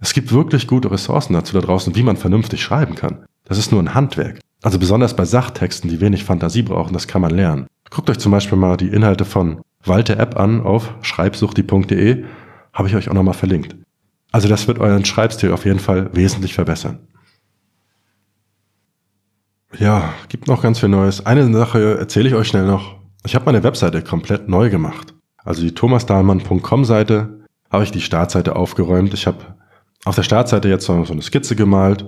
es 0.00 0.12
gibt 0.12 0.32
wirklich 0.32 0.66
gute 0.66 0.90
Ressourcen 0.90 1.32
dazu 1.32 1.54
da 1.54 1.60
draußen, 1.60 1.96
wie 1.96 2.02
man 2.02 2.16
vernünftig 2.16 2.62
schreiben 2.62 2.94
kann. 2.94 3.24
Das 3.44 3.58
ist 3.58 3.72
nur 3.72 3.82
ein 3.82 3.94
Handwerk. 3.94 4.38
Also 4.62 4.78
besonders 4.78 5.14
bei 5.14 5.24
Sachtexten, 5.24 5.90
die 5.90 6.00
wenig 6.00 6.24
Fantasie 6.24 6.62
brauchen, 6.62 6.92
das 6.92 7.08
kann 7.08 7.22
man 7.22 7.30
lernen. 7.30 7.66
Guckt 7.90 8.10
euch 8.10 8.18
zum 8.18 8.32
Beispiel 8.32 8.58
mal 8.58 8.76
die 8.76 8.88
Inhalte 8.88 9.24
von 9.24 9.62
Walter 9.84 10.18
App 10.18 10.38
an 10.38 10.60
auf 10.60 10.94
schreibsuchti.de, 11.02 12.24
habe 12.72 12.88
ich 12.88 12.94
euch 12.94 13.08
auch 13.08 13.14
nochmal 13.14 13.34
verlinkt. 13.34 13.76
Also 14.30 14.48
das 14.48 14.68
wird 14.68 14.78
euren 14.78 15.04
Schreibstil 15.04 15.52
auf 15.52 15.64
jeden 15.64 15.78
Fall 15.78 16.10
wesentlich 16.12 16.54
verbessern. 16.54 16.98
Ja, 19.78 20.12
gibt 20.28 20.48
noch 20.48 20.62
ganz 20.62 20.80
viel 20.80 20.88
Neues. 20.88 21.24
Eine 21.24 21.52
Sache 21.52 21.98
erzähle 21.98 22.28
ich 22.28 22.34
euch 22.34 22.48
schnell 22.48 22.66
noch. 22.66 22.97
Ich 23.24 23.34
habe 23.34 23.44
meine 23.44 23.62
Webseite 23.62 24.02
komplett 24.02 24.48
neu 24.48 24.70
gemacht. 24.70 25.14
Also 25.44 25.62
die 25.62 25.74
thomasdahlmann.com 25.74 26.84
Seite 26.84 27.40
habe 27.70 27.84
ich 27.84 27.90
die 27.90 28.00
Startseite 28.00 28.56
aufgeräumt. 28.56 29.14
Ich 29.14 29.26
habe 29.26 29.56
auf 30.04 30.14
der 30.14 30.22
Startseite 30.22 30.68
jetzt 30.68 30.86
so 30.86 30.92
eine 30.92 31.22
Skizze 31.22 31.56
gemalt. 31.56 32.06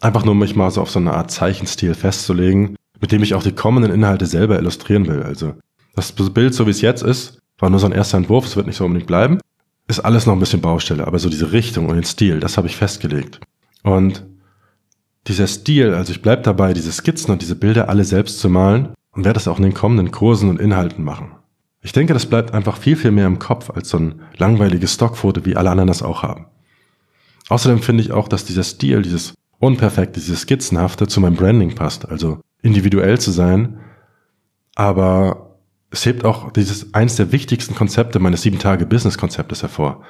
Einfach 0.00 0.24
nur, 0.24 0.32
um 0.32 0.38
mich 0.38 0.56
mal 0.56 0.70
so 0.70 0.82
auf 0.82 0.90
so 0.90 0.98
eine 0.98 1.14
Art 1.14 1.30
Zeichenstil 1.30 1.94
festzulegen, 1.94 2.76
mit 3.00 3.12
dem 3.12 3.22
ich 3.22 3.34
auch 3.34 3.42
die 3.42 3.52
kommenden 3.52 3.92
Inhalte 3.92 4.26
selber 4.26 4.58
illustrieren 4.58 5.06
will. 5.06 5.22
Also 5.22 5.54
das 5.94 6.12
Bild, 6.12 6.54
so 6.54 6.66
wie 6.66 6.70
es 6.70 6.80
jetzt 6.80 7.02
ist, 7.02 7.38
war 7.58 7.70
nur 7.70 7.80
so 7.80 7.86
ein 7.86 7.92
erster 7.92 8.18
Entwurf, 8.18 8.44
es 8.44 8.56
wird 8.56 8.66
nicht 8.66 8.76
so 8.76 8.84
unbedingt 8.84 9.06
bleiben. 9.06 9.38
Ist 9.86 10.00
alles 10.00 10.26
noch 10.26 10.34
ein 10.34 10.40
bisschen 10.40 10.60
Baustelle, 10.60 11.06
aber 11.06 11.18
so 11.18 11.28
diese 11.28 11.52
Richtung 11.52 11.88
und 11.88 11.96
den 11.96 12.04
Stil, 12.04 12.40
das 12.40 12.56
habe 12.56 12.66
ich 12.66 12.76
festgelegt. 12.76 13.40
Und 13.82 14.24
dieser 15.26 15.46
Stil, 15.46 15.94
also 15.94 16.12
ich 16.12 16.22
bleib 16.22 16.42
dabei, 16.42 16.74
diese 16.74 16.92
Skizzen 16.92 17.30
und 17.32 17.40
diese 17.40 17.54
Bilder 17.54 17.88
alle 17.88 18.04
selbst 18.04 18.40
zu 18.40 18.48
malen 18.48 18.94
und 19.14 19.24
werde 19.24 19.34
das 19.34 19.48
auch 19.48 19.58
in 19.58 19.64
den 19.64 19.74
kommenden 19.74 20.10
Kursen 20.10 20.50
und 20.50 20.60
Inhalten 20.60 21.04
machen. 21.04 21.32
Ich 21.80 21.92
denke, 21.92 22.14
das 22.14 22.26
bleibt 22.26 22.54
einfach 22.54 22.78
viel, 22.78 22.96
viel 22.96 23.10
mehr 23.10 23.26
im 23.26 23.38
Kopf 23.38 23.70
als 23.70 23.90
so 23.90 23.98
ein 23.98 24.22
langweiliges 24.36 24.94
Stockfoto, 24.94 25.44
wie 25.44 25.56
alle 25.56 25.70
anderen 25.70 25.88
das 25.88 26.02
auch 26.02 26.22
haben. 26.22 26.46
Außerdem 27.48 27.80
finde 27.80 28.02
ich 28.02 28.12
auch, 28.12 28.28
dass 28.28 28.44
dieser 28.44 28.64
Stil, 28.64 29.02
dieses 29.02 29.34
Unperfekte, 29.58 30.18
dieses 30.18 30.40
Skizzenhafte 30.40 31.06
zu 31.06 31.20
meinem 31.20 31.36
Branding 31.36 31.74
passt. 31.74 32.08
Also 32.08 32.40
individuell 32.62 33.18
zu 33.20 33.30
sein, 33.30 33.78
aber 34.74 35.58
es 35.90 36.04
hebt 36.06 36.24
auch 36.24 36.50
dieses 36.50 36.92
eins 36.94 37.16
der 37.16 37.32
wichtigsten 37.32 37.74
Konzepte 37.74 38.18
meines 38.18 38.42
sieben 38.42 38.58
Tage 38.58 38.86
Business 38.86 39.18
Konzeptes 39.18 39.62
hervor. 39.62 40.02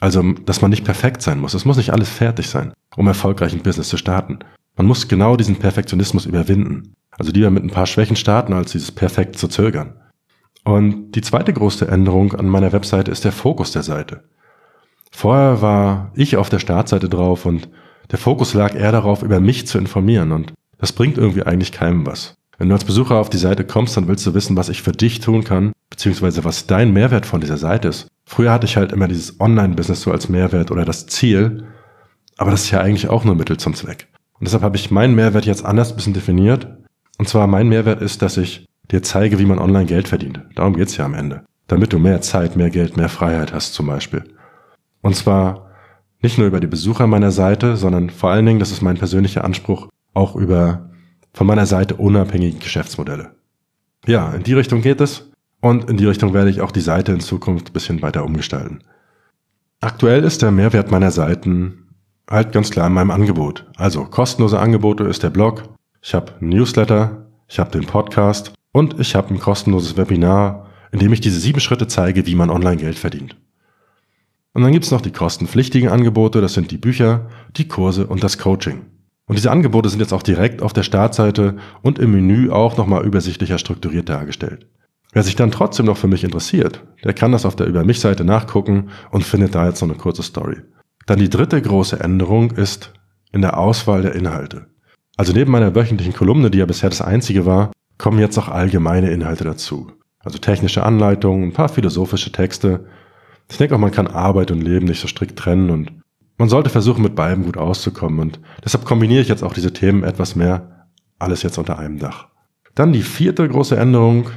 Also, 0.00 0.22
dass 0.32 0.60
man 0.60 0.70
nicht 0.70 0.84
perfekt 0.84 1.22
sein 1.22 1.40
muss. 1.40 1.54
Es 1.54 1.64
muss 1.64 1.76
nicht 1.76 1.92
alles 1.92 2.08
fertig 2.08 2.48
sein, 2.48 2.72
um 2.96 3.06
erfolgreich 3.06 3.52
ein 3.52 3.62
Business 3.62 3.88
zu 3.88 3.96
starten. 3.96 4.38
Man 4.76 4.86
muss 4.86 5.08
genau 5.08 5.36
diesen 5.36 5.56
Perfektionismus 5.56 6.24
überwinden. 6.24 6.94
Also 7.18 7.32
lieber 7.32 7.50
mit 7.50 7.64
ein 7.64 7.70
paar 7.70 7.86
Schwächen 7.86 8.16
starten, 8.16 8.52
als 8.52 8.72
dieses 8.72 8.92
perfekt 8.92 9.38
zu 9.38 9.48
zögern. 9.48 9.94
Und 10.64 11.12
die 11.12 11.20
zweite 11.20 11.52
große 11.52 11.88
Änderung 11.88 12.34
an 12.34 12.46
meiner 12.48 12.72
Webseite 12.72 13.10
ist 13.10 13.24
der 13.24 13.32
Fokus 13.32 13.72
der 13.72 13.82
Seite. 13.82 14.24
Vorher 15.10 15.62
war 15.62 16.12
ich 16.14 16.36
auf 16.36 16.48
der 16.48 16.58
Startseite 16.58 17.08
drauf 17.08 17.44
und 17.44 17.68
der 18.10 18.18
Fokus 18.18 18.54
lag 18.54 18.74
eher 18.74 18.92
darauf, 18.92 19.22
über 19.22 19.40
mich 19.40 19.66
zu 19.66 19.78
informieren 19.78 20.32
und 20.32 20.52
das 20.78 20.92
bringt 20.92 21.18
irgendwie 21.18 21.42
eigentlich 21.42 21.72
keinem 21.72 22.06
was. 22.06 22.34
Wenn 22.56 22.68
du 22.68 22.74
als 22.74 22.84
Besucher 22.84 23.16
auf 23.16 23.30
die 23.30 23.38
Seite 23.38 23.64
kommst, 23.64 23.96
dann 23.96 24.08
willst 24.08 24.26
du 24.26 24.34
wissen, 24.34 24.56
was 24.56 24.68
ich 24.68 24.82
für 24.82 24.92
dich 24.92 25.20
tun 25.20 25.44
kann, 25.44 25.72
beziehungsweise 25.90 26.44
was 26.44 26.66
dein 26.66 26.92
Mehrwert 26.92 27.26
von 27.26 27.40
dieser 27.40 27.56
Seite 27.56 27.88
ist. 27.88 28.08
Früher 28.24 28.52
hatte 28.52 28.66
ich 28.66 28.76
halt 28.76 28.92
immer 28.92 29.08
dieses 29.08 29.40
Online-Business 29.40 30.02
so 30.02 30.12
als 30.12 30.28
Mehrwert 30.28 30.70
oder 30.70 30.84
das 30.84 31.06
Ziel, 31.06 31.64
aber 32.36 32.50
das 32.50 32.64
ist 32.64 32.70
ja 32.70 32.80
eigentlich 32.80 33.08
auch 33.08 33.24
nur 33.24 33.34
Mittel 33.34 33.56
zum 33.56 33.74
Zweck. 33.74 34.08
Und 34.38 34.46
deshalb 34.46 34.62
habe 34.62 34.76
ich 34.76 34.90
meinen 34.90 35.14
Mehrwert 35.14 35.46
jetzt 35.46 35.64
anders 35.64 35.90
ein 35.90 35.96
bisschen 35.96 36.14
definiert. 36.14 36.68
Und 37.18 37.28
zwar 37.28 37.46
mein 37.46 37.68
Mehrwert 37.68 38.00
ist, 38.00 38.22
dass 38.22 38.36
ich 38.36 38.66
dir 38.90 39.02
zeige, 39.02 39.38
wie 39.38 39.44
man 39.44 39.58
online 39.58 39.86
Geld 39.86 40.08
verdient. 40.08 40.40
Darum 40.54 40.76
geht's 40.76 40.96
ja 40.96 41.04
am 41.04 41.14
Ende. 41.14 41.44
Damit 41.66 41.92
du 41.92 41.98
mehr 41.98 42.20
Zeit, 42.22 42.56
mehr 42.56 42.70
Geld, 42.70 42.96
mehr 42.96 43.08
Freiheit 43.08 43.52
hast 43.52 43.74
zum 43.74 43.86
Beispiel. 43.86 44.24
Und 45.02 45.14
zwar 45.14 45.70
nicht 46.22 46.38
nur 46.38 46.46
über 46.46 46.60
die 46.60 46.66
Besucher 46.66 47.06
meiner 47.06 47.30
Seite, 47.30 47.76
sondern 47.76 48.10
vor 48.10 48.30
allen 48.30 48.46
Dingen, 48.46 48.58
das 48.58 48.70
ist 48.70 48.82
mein 48.82 48.96
persönlicher 48.96 49.44
Anspruch, 49.44 49.88
auch 50.14 50.34
über 50.34 50.90
von 51.32 51.46
meiner 51.46 51.66
Seite 51.66 51.96
unabhängige 51.96 52.58
Geschäftsmodelle. 52.58 53.34
Ja, 54.06 54.32
in 54.32 54.42
die 54.42 54.54
Richtung 54.54 54.80
geht 54.80 55.00
es 55.00 55.30
und 55.60 55.88
in 55.90 55.96
die 55.96 56.06
Richtung 56.06 56.34
werde 56.34 56.50
ich 56.50 56.60
auch 56.60 56.72
die 56.72 56.80
Seite 56.80 57.12
in 57.12 57.20
Zukunft 57.20 57.70
ein 57.70 57.72
bisschen 57.72 58.02
weiter 58.02 58.24
umgestalten. 58.24 58.82
Aktuell 59.80 60.24
ist 60.24 60.42
der 60.42 60.50
Mehrwert 60.50 60.90
meiner 60.90 61.10
Seiten 61.10 61.88
halt 62.28 62.52
ganz 62.52 62.70
klar 62.70 62.88
in 62.88 62.94
meinem 62.94 63.10
Angebot. 63.10 63.66
Also 63.76 64.04
kostenlose 64.04 64.58
Angebote 64.58 65.04
ist 65.04 65.22
der 65.22 65.30
Blog, 65.30 65.68
ich 66.00 66.14
habe 66.14 66.32
Newsletter, 66.40 67.26
ich 67.48 67.58
habe 67.58 67.70
den 67.70 67.86
Podcast 67.86 68.52
und 68.72 69.00
ich 69.00 69.14
habe 69.14 69.32
ein 69.34 69.40
kostenloses 69.40 69.96
Webinar, 69.96 70.66
in 70.92 70.98
dem 70.98 71.12
ich 71.12 71.20
diese 71.20 71.40
sieben 71.40 71.60
Schritte 71.60 71.86
zeige, 71.86 72.26
wie 72.26 72.34
man 72.34 72.50
online 72.50 72.76
Geld 72.76 72.98
verdient. 72.98 73.36
Und 74.54 74.62
dann 74.62 74.72
gibt's 74.72 74.90
noch 74.90 75.00
die 75.00 75.12
kostenpflichtigen 75.12 75.88
Angebote, 75.88 76.40
das 76.40 76.54
sind 76.54 76.70
die 76.70 76.78
Bücher, 76.78 77.28
die 77.56 77.68
Kurse 77.68 78.06
und 78.06 78.24
das 78.24 78.38
Coaching. 78.38 78.86
Und 79.26 79.36
diese 79.36 79.50
Angebote 79.50 79.88
sind 79.88 80.00
jetzt 80.00 80.14
auch 80.14 80.22
direkt 80.22 80.62
auf 80.62 80.72
der 80.72 80.82
Startseite 80.82 81.56
und 81.82 81.98
im 81.98 82.12
Menü 82.12 82.50
auch 82.50 82.76
nochmal 82.76 83.04
übersichtlicher 83.04 83.58
strukturiert 83.58 84.08
dargestellt. 84.08 84.66
Wer 85.12 85.22
sich 85.22 85.36
dann 85.36 85.50
trotzdem 85.50 85.86
noch 85.86 85.96
für 85.96 86.08
mich 86.08 86.24
interessiert, 86.24 86.82
der 87.04 87.14
kann 87.14 87.32
das 87.32 87.46
auf 87.46 87.56
der 87.56 87.66
Über 87.66 87.84
mich 87.84 88.00
Seite 88.00 88.24
nachgucken 88.24 88.90
und 89.10 89.24
findet 89.24 89.54
da 89.54 89.66
jetzt 89.66 89.80
noch 89.80 89.88
eine 89.88 89.98
kurze 89.98 90.22
Story. 90.22 90.56
Dann 91.06 91.18
die 91.18 91.30
dritte 91.30 91.60
große 91.60 92.00
Änderung 92.00 92.50
ist 92.50 92.92
in 93.32 93.42
der 93.42 93.58
Auswahl 93.58 94.02
der 94.02 94.14
Inhalte. 94.14 94.66
Also 95.18 95.32
neben 95.32 95.50
meiner 95.50 95.74
wöchentlichen 95.74 96.14
Kolumne, 96.14 96.48
die 96.48 96.58
ja 96.58 96.66
bisher 96.66 96.88
das 96.88 97.02
einzige 97.02 97.44
war, 97.44 97.72
kommen 97.98 98.20
jetzt 98.20 98.38
auch 98.38 98.48
allgemeine 98.48 99.10
Inhalte 99.10 99.42
dazu. 99.42 99.90
Also 100.20 100.38
technische 100.38 100.84
Anleitungen, 100.84 101.48
ein 101.48 101.52
paar 101.52 101.68
philosophische 101.68 102.30
Texte. 102.30 102.86
Ich 103.50 103.56
denke 103.56 103.74
auch, 103.74 103.80
man 103.80 103.90
kann 103.90 104.06
Arbeit 104.06 104.52
und 104.52 104.60
Leben 104.60 104.86
nicht 104.86 105.00
so 105.00 105.08
strikt 105.08 105.36
trennen 105.36 105.70
und 105.70 105.92
man 106.38 106.48
sollte 106.48 106.70
versuchen, 106.70 107.02
mit 107.02 107.16
beidem 107.16 107.44
gut 107.44 107.56
auszukommen. 107.56 108.20
Und 108.20 108.40
deshalb 108.64 108.84
kombiniere 108.84 109.20
ich 109.20 109.28
jetzt 109.28 109.42
auch 109.42 109.54
diese 109.54 109.72
Themen 109.72 110.04
etwas 110.04 110.36
mehr. 110.36 110.86
Alles 111.18 111.42
jetzt 111.42 111.58
unter 111.58 111.80
einem 111.80 111.98
Dach. 111.98 112.28
Dann 112.76 112.92
die 112.92 113.02
vierte 113.02 113.48
große 113.48 113.76
Änderung, 113.76 114.30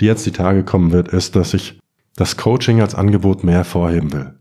die 0.00 0.06
jetzt 0.06 0.24
die 0.24 0.32
Tage 0.32 0.64
kommen 0.64 0.90
wird, 0.90 1.08
ist, 1.08 1.36
dass 1.36 1.52
ich 1.52 1.78
das 2.16 2.38
Coaching 2.38 2.80
als 2.80 2.94
Angebot 2.94 3.44
mehr 3.44 3.62
vorheben 3.62 4.10
will. 4.14 4.34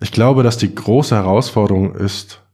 Ich 0.00 0.12
glaube, 0.12 0.42
dass 0.42 0.56
die 0.56 0.74
große 0.74 1.14
Herausforderung 1.14 1.94
ist, 1.94 2.45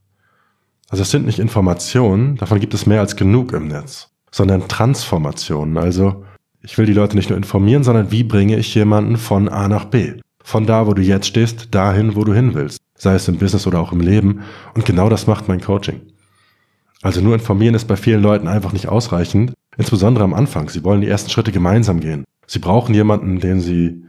Also 0.93 1.05
es 1.05 1.11
sind 1.11 1.25
nicht 1.25 1.39
Informationen, 1.39 2.37
davon 2.37 2.61
gibt 2.61 2.75
es 2.75 2.85
mehr 2.85 3.01
als 3.01 3.17
genug 3.17 3.55
im 3.55 3.67
Netz, 3.67 4.11
sondern 4.31 4.69
Transformationen. 4.69 5.79
Also 5.79 6.23
ich 6.61 6.77
will 6.77 6.85
die 6.85 6.93
Leute 6.93 7.17
nicht 7.17 7.31
nur 7.31 7.39
informieren, 7.39 7.83
sondern 7.83 8.11
wie 8.11 8.23
bringe 8.23 8.59
ich 8.59 8.75
jemanden 8.75 9.17
von 9.17 9.49
A 9.49 9.69
nach 9.69 9.87
B? 9.87 10.21
Von 10.45 10.67
da, 10.67 10.87
wo 10.87 10.93
du 10.93 11.01
jetzt 11.01 11.29
stehst, 11.29 11.75
dahin, 11.75 12.15
wo 12.15 12.25
du 12.25 12.35
hin 12.35 12.53
willst. 12.53 12.79
Sei 12.95 13.15
es 13.15 13.27
im 13.27 13.39
Business 13.39 13.67
oder 13.67 13.81
auch 13.81 13.93
im 13.93 14.01
Leben. 14.01 14.43
Und 14.75 14.85
genau 14.85 15.09
das 15.09 15.27
macht 15.27 15.49
mein 15.49 15.63
Coaching. 15.63 16.03
Also 17.01 17.23
nur 17.23 17.33
informieren 17.33 17.75
ist 17.75 17.89
bei 17.89 17.97
vielen 17.97 18.21
Leuten 18.21 18.47
einfach 18.47 18.75
nicht 18.75 18.89
ausreichend, 18.89 19.55
insbesondere 19.79 20.25
am 20.25 20.35
Anfang. 20.35 20.69
Sie 20.69 20.85
wollen 20.85 21.01
die 21.01 21.09
ersten 21.09 21.31
Schritte 21.31 21.53
gemeinsam 21.53 22.01
gehen. 22.01 22.25
Sie 22.47 22.59
brauchen 22.59 22.95
jemanden, 22.95 23.41
den 23.41 23.61
sie 23.61 24.05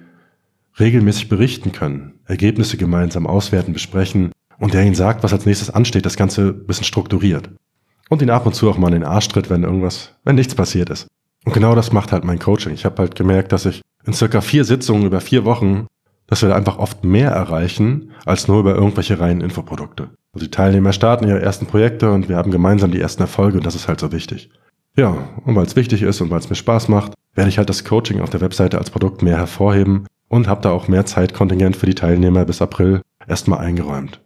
regelmäßig 0.81 1.29
berichten 1.29 1.71
können, 1.71 2.15
Ergebnisse 2.25 2.75
gemeinsam 2.75 3.25
auswerten, 3.25 3.71
besprechen 3.71 4.33
und 4.59 4.73
der 4.73 4.83
ihnen 4.83 4.95
sagt, 4.95 5.23
was 5.23 5.33
als 5.33 5.45
nächstes 5.45 5.69
ansteht, 5.69 6.05
das 6.05 6.17
Ganze 6.17 6.49
ein 6.49 6.65
bisschen 6.65 6.85
strukturiert. 6.85 7.49
Und 8.09 8.21
ihn 8.21 8.29
ab 8.29 8.45
und 8.45 8.53
zu 8.53 8.69
auch 8.69 8.77
mal 8.77 8.87
in 8.87 9.01
den 9.01 9.03
Arsch 9.03 9.27
tritt, 9.27 9.49
wenn 9.49 9.63
irgendwas, 9.63 10.13
wenn 10.23 10.35
nichts 10.35 10.55
passiert 10.55 10.89
ist. 10.89 11.07
Und 11.45 11.53
genau 11.53 11.75
das 11.75 11.91
macht 11.91 12.11
halt 12.11 12.23
mein 12.23 12.39
Coaching. 12.39 12.73
Ich 12.73 12.85
habe 12.85 12.97
halt 12.97 13.15
gemerkt, 13.15 13.51
dass 13.51 13.65
ich 13.65 13.81
in 14.05 14.13
circa 14.13 14.41
vier 14.41 14.65
Sitzungen 14.65 15.05
über 15.05 15.21
vier 15.21 15.45
Wochen, 15.45 15.87
dass 16.27 16.41
wir 16.41 16.49
da 16.49 16.55
einfach 16.55 16.77
oft 16.77 17.03
mehr 17.03 17.31
erreichen, 17.31 18.11
als 18.25 18.47
nur 18.47 18.59
über 18.59 18.75
irgendwelche 18.75 19.19
reinen 19.19 19.41
Infoprodukte. 19.41 20.09
Also 20.33 20.45
die 20.45 20.51
Teilnehmer 20.51 20.93
starten 20.93 21.27
ihre 21.27 21.41
ersten 21.41 21.65
Projekte 21.65 22.11
und 22.11 22.29
wir 22.29 22.37
haben 22.37 22.51
gemeinsam 22.51 22.91
die 22.91 23.01
ersten 23.01 23.21
Erfolge 23.21 23.57
und 23.57 23.65
das 23.65 23.75
ist 23.75 23.87
halt 23.87 23.99
so 23.99 24.11
wichtig. 24.11 24.49
Ja, 24.95 25.15
und 25.45 25.55
weil 25.55 25.65
es 25.65 25.75
wichtig 25.75 26.01
ist 26.01 26.21
und 26.21 26.29
weil 26.29 26.39
es 26.39 26.49
mir 26.49 26.55
Spaß 26.55 26.87
macht, 26.87 27.13
werde 27.35 27.49
ich 27.49 27.57
halt 27.57 27.69
das 27.69 27.83
Coaching 27.83 28.21
auf 28.21 28.29
der 28.29 28.41
Webseite 28.41 28.77
als 28.77 28.89
Produkt 28.89 29.21
mehr 29.21 29.37
hervorheben 29.37 30.07
und 30.27 30.47
habe 30.47 30.61
da 30.61 30.71
auch 30.71 30.87
mehr 30.87 31.05
Zeitkontingent 31.05 31.75
für 31.75 31.85
die 31.85 31.95
Teilnehmer 31.95 32.45
bis 32.45 32.61
April 32.61 33.01
erstmal 33.27 33.59
eingeräumt. 33.59 34.22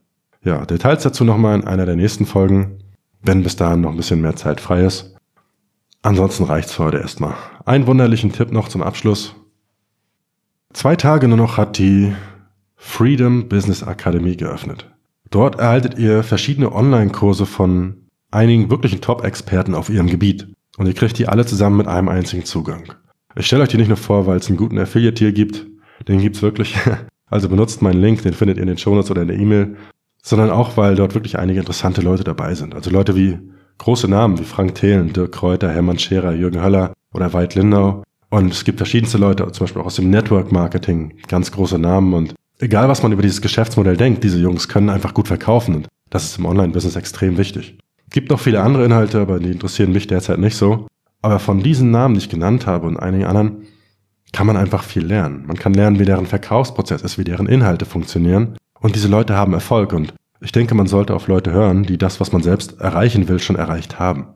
Ja, 0.47 0.65
Details 0.65 1.03
dazu 1.03 1.25
nochmal 1.25 1.59
in 1.59 1.67
einer 1.67 1.85
der 1.85 1.97
nächsten 1.97 2.25
Folgen, 2.25 2.77
wenn 3.21 3.43
bis 3.43 3.57
dahin 3.57 3.81
noch 3.81 3.91
ein 3.91 3.97
bisschen 3.97 4.21
mehr 4.21 4.37
Zeit 4.37 4.61
frei 4.61 4.85
ist. 4.85 5.13
Ansonsten 6.03 6.45
reicht's 6.45 6.71
für 6.71 6.85
heute 6.85 6.99
erstmal. 6.99 7.33
Einen 7.65 7.85
wunderlichen 7.85 8.31
Tipp 8.31 8.53
noch 8.53 8.69
zum 8.69 8.81
Abschluss. 8.81 9.35
Zwei 10.71 10.95
Tage 10.95 11.27
nur 11.27 11.35
noch 11.35 11.57
hat 11.57 11.77
die 11.77 12.13
Freedom 12.77 13.49
Business 13.49 13.81
Academy 13.81 14.37
geöffnet. 14.37 14.89
Dort 15.31 15.59
erhaltet 15.59 15.99
ihr 15.99 16.23
verschiedene 16.23 16.71
Online-Kurse 16.71 17.45
von 17.45 18.07
einigen 18.31 18.69
wirklichen 18.69 19.01
Top-Experten 19.01 19.75
auf 19.75 19.89
ihrem 19.89 20.07
Gebiet. 20.07 20.47
Und 20.77 20.87
ihr 20.87 20.93
kriegt 20.93 21.17
die 21.19 21.27
alle 21.27 21.45
zusammen 21.45 21.75
mit 21.75 21.87
einem 21.87 22.07
einzigen 22.07 22.45
Zugang. 22.45 22.93
Ich 23.35 23.47
stelle 23.47 23.63
euch 23.63 23.69
die 23.69 23.77
nicht 23.77 23.89
nur 23.89 23.97
vor, 23.97 24.27
weil 24.27 24.37
es 24.37 24.47
einen 24.47 24.55
guten 24.55 24.79
Affiliate 24.79 25.19
hier 25.19 25.33
gibt, 25.33 25.67
den 26.07 26.21
gibt's 26.21 26.41
wirklich. 26.41 26.77
Also 27.29 27.49
benutzt 27.49 27.81
meinen 27.81 27.99
Link, 27.99 28.21
den 28.21 28.31
findet 28.31 28.55
ihr 28.55 28.63
in 28.63 28.69
den 28.69 28.77
Shownotes 28.77 29.11
oder 29.11 29.23
in 29.23 29.27
der 29.27 29.37
E-Mail, 29.37 29.75
sondern 30.27 30.49
auch, 30.49 30.75
weil 30.75 30.95
dort 30.95 31.13
wirklich 31.15 31.39
einige 31.39 31.61
interessante 31.61 32.01
Leute 32.01 32.25
dabei 32.25 32.53
sind. 32.53 32.75
Also 32.75 32.89
Leute 32.89 33.15
wie 33.15 33.39
große 33.77 34.09
Namen 34.09 34.37
wie 34.37 34.43
Frank 34.43 34.75
Thelen, 34.75 35.13
Dirk 35.13 35.31
Kräuter, 35.31 35.71
Hermann 35.71 35.99
Scherer, 35.99 36.33
Jürgen 36.33 36.61
Höller 36.61 36.91
oder 37.13 37.31
Veit 37.31 37.55
Lindau. 37.55 38.03
Und 38.29 38.51
es 38.51 38.65
gibt 38.65 38.77
verschiedenste 38.77 39.17
Leute, 39.17 39.49
zum 39.53 39.63
Beispiel 39.63 39.81
auch 39.81 39.85
aus 39.85 39.95
dem 39.95 40.09
Network 40.09 40.51
Marketing, 40.51 41.13
ganz 41.29 41.49
große 41.53 41.79
Namen. 41.79 42.13
Und 42.13 42.35
egal, 42.59 42.89
was 42.89 43.03
man 43.03 43.13
über 43.13 43.21
dieses 43.21 43.41
Geschäftsmodell 43.41 43.95
denkt, 43.95 44.21
diese 44.21 44.37
Jungs 44.37 44.67
können 44.67 44.89
einfach 44.89 45.13
gut 45.13 45.29
verkaufen. 45.29 45.75
Und 45.75 45.87
das 46.09 46.25
ist 46.25 46.37
im 46.37 46.45
Online-Business 46.45 46.97
extrem 46.97 47.37
wichtig. 47.37 47.77
Gibt 48.11 48.29
noch 48.29 48.41
viele 48.41 48.61
andere 48.61 48.83
Inhalte, 48.83 49.21
aber 49.21 49.39
die 49.39 49.51
interessieren 49.51 49.93
mich 49.93 50.07
derzeit 50.07 50.39
nicht 50.39 50.57
so. 50.57 50.87
Aber 51.21 51.39
von 51.39 51.63
diesen 51.63 51.89
Namen, 51.89 52.15
die 52.15 52.19
ich 52.19 52.29
genannt 52.29 52.67
habe 52.67 52.85
und 52.85 52.97
einigen 52.97 53.25
anderen, 53.25 53.63
kann 54.33 54.45
man 54.45 54.57
einfach 54.57 54.83
viel 54.83 55.05
lernen. 55.05 55.45
Man 55.47 55.57
kann 55.57 55.73
lernen, 55.73 55.99
wie 55.99 56.05
deren 56.05 56.25
Verkaufsprozess 56.25 57.01
ist, 57.01 57.17
wie 57.17 57.23
deren 57.23 57.47
Inhalte 57.47 57.85
funktionieren. 57.85 58.57
Und 58.79 58.95
diese 58.95 59.07
Leute 59.07 59.35
haben 59.35 59.53
Erfolg. 59.53 59.93
Und 59.93 60.13
ich 60.39 60.51
denke, 60.51 60.75
man 60.75 60.87
sollte 60.87 61.15
auf 61.15 61.27
Leute 61.27 61.51
hören, 61.51 61.83
die 61.83 61.97
das, 61.97 62.19
was 62.19 62.31
man 62.31 62.43
selbst 62.43 62.79
erreichen 62.79 63.27
will, 63.27 63.39
schon 63.39 63.55
erreicht 63.55 63.99
haben. 63.99 64.27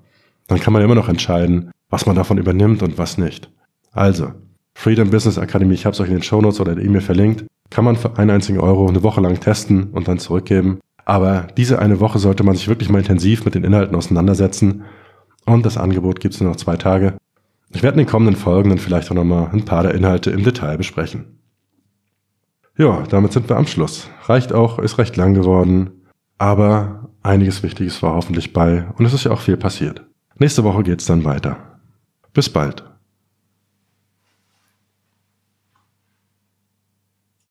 Dann 0.48 0.60
kann 0.60 0.74
man 0.74 0.82
immer 0.82 0.96
noch 0.96 1.10
entscheiden, 1.10 1.72
was 1.90 2.06
man 2.06 2.16
davon 2.16 2.38
übernimmt 2.38 2.82
und 2.84 2.98
was 2.98 3.18
nicht. 3.18 3.52
Also, 3.92 4.32
Freedom 4.74 5.10
Business 5.10 5.38
Academy, 5.38 5.74
ich 5.74 5.86
habe 5.86 5.94
es 5.94 6.00
euch 6.00 6.08
in 6.08 6.16
den 6.16 6.24
Shownotes 6.24 6.60
oder 6.60 6.76
der 6.76 6.84
E-Mail 6.84 7.02
verlinkt, 7.02 7.46
kann 7.70 7.86
man 7.86 7.96
für 7.96 8.18
einen 8.18 8.32
einzigen 8.32 8.60
Euro 8.60 8.88
eine 8.88 9.04
Woche 9.04 9.22
lang 9.22 9.40
testen 9.40 9.92
und 9.92 10.08
dann 10.08 10.20
zurückgeben. 10.20 10.80
Aber 11.06 11.48
diese 11.58 11.80
eine 11.80 12.00
Woche 12.00 12.20
sollte 12.20 12.44
man 12.44 12.56
sich 12.56 12.68
wirklich 12.68 12.90
mal 12.90 13.00
intensiv 13.00 13.46
mit 13.46 13.56
den 13.56 13.64
Inhalten 13.64 13.96
auseinandersetzen. 13.96 14.84
Und 15.46 15.66
das 15.66 15.78
Angebot 15.78 16.20
gibt 16.20 16.34
es 16.34 16.42
nur 16.42 16.50
noch 16.50 16.58
zwei 16.58 16.78
Tage. 16.78 17.16
Ich 17.74 17.84
werde 17.84 18.00
in 18.00 18.06
den 18.06 18.12
kommenden 18.12 18.36
Folgen 18.36 18.70
dann 18.70 18.78
vielleicht 18.78 19.10
auch 19.12 19.16
nochmal 19.16 19.50
ein 19.52 19.66
paar 19.66 19.84
der 19.84 19.96
Inhalte 19.96 20.32
im 20.32 20.44
Detail 20.44 20.78
besprechen. 20.78 21.41
Ja, 22.78 23.04
damit 23.10 23.34
sind 23.34 23.50
wir 23.50 23.58
am 23.58 23.68
Schluss. 23.68 24.10
Reicht 24.26 24.54
auch, 24.54 24.80
ist 24.80 24.98
recht 24.98 25.18
lang 25.18 25.34
geworden, 25.34 25.92
aber 26.38 27.10
einiges 27.22 27.64
Wichtiges 27.64 28.02
war 28.02 28.16
hoffentlich 28.16 28.54
bei 28.54 28.88
und 28.98 29.06
es 29.06 29.14
ist 29.14 29.26
ja 29.26 29.32
auch 29.32 29.42
viel 29.42 29.58
passiert. 29.58 30.06
Nächste 30.38 30.64
Woche 30.64 30.84
geht's 30.84 31.06
dann 31.06 31.24
weiter. 31.26 31.58
Bis 32.34 32.50
bald. 32.50 32.91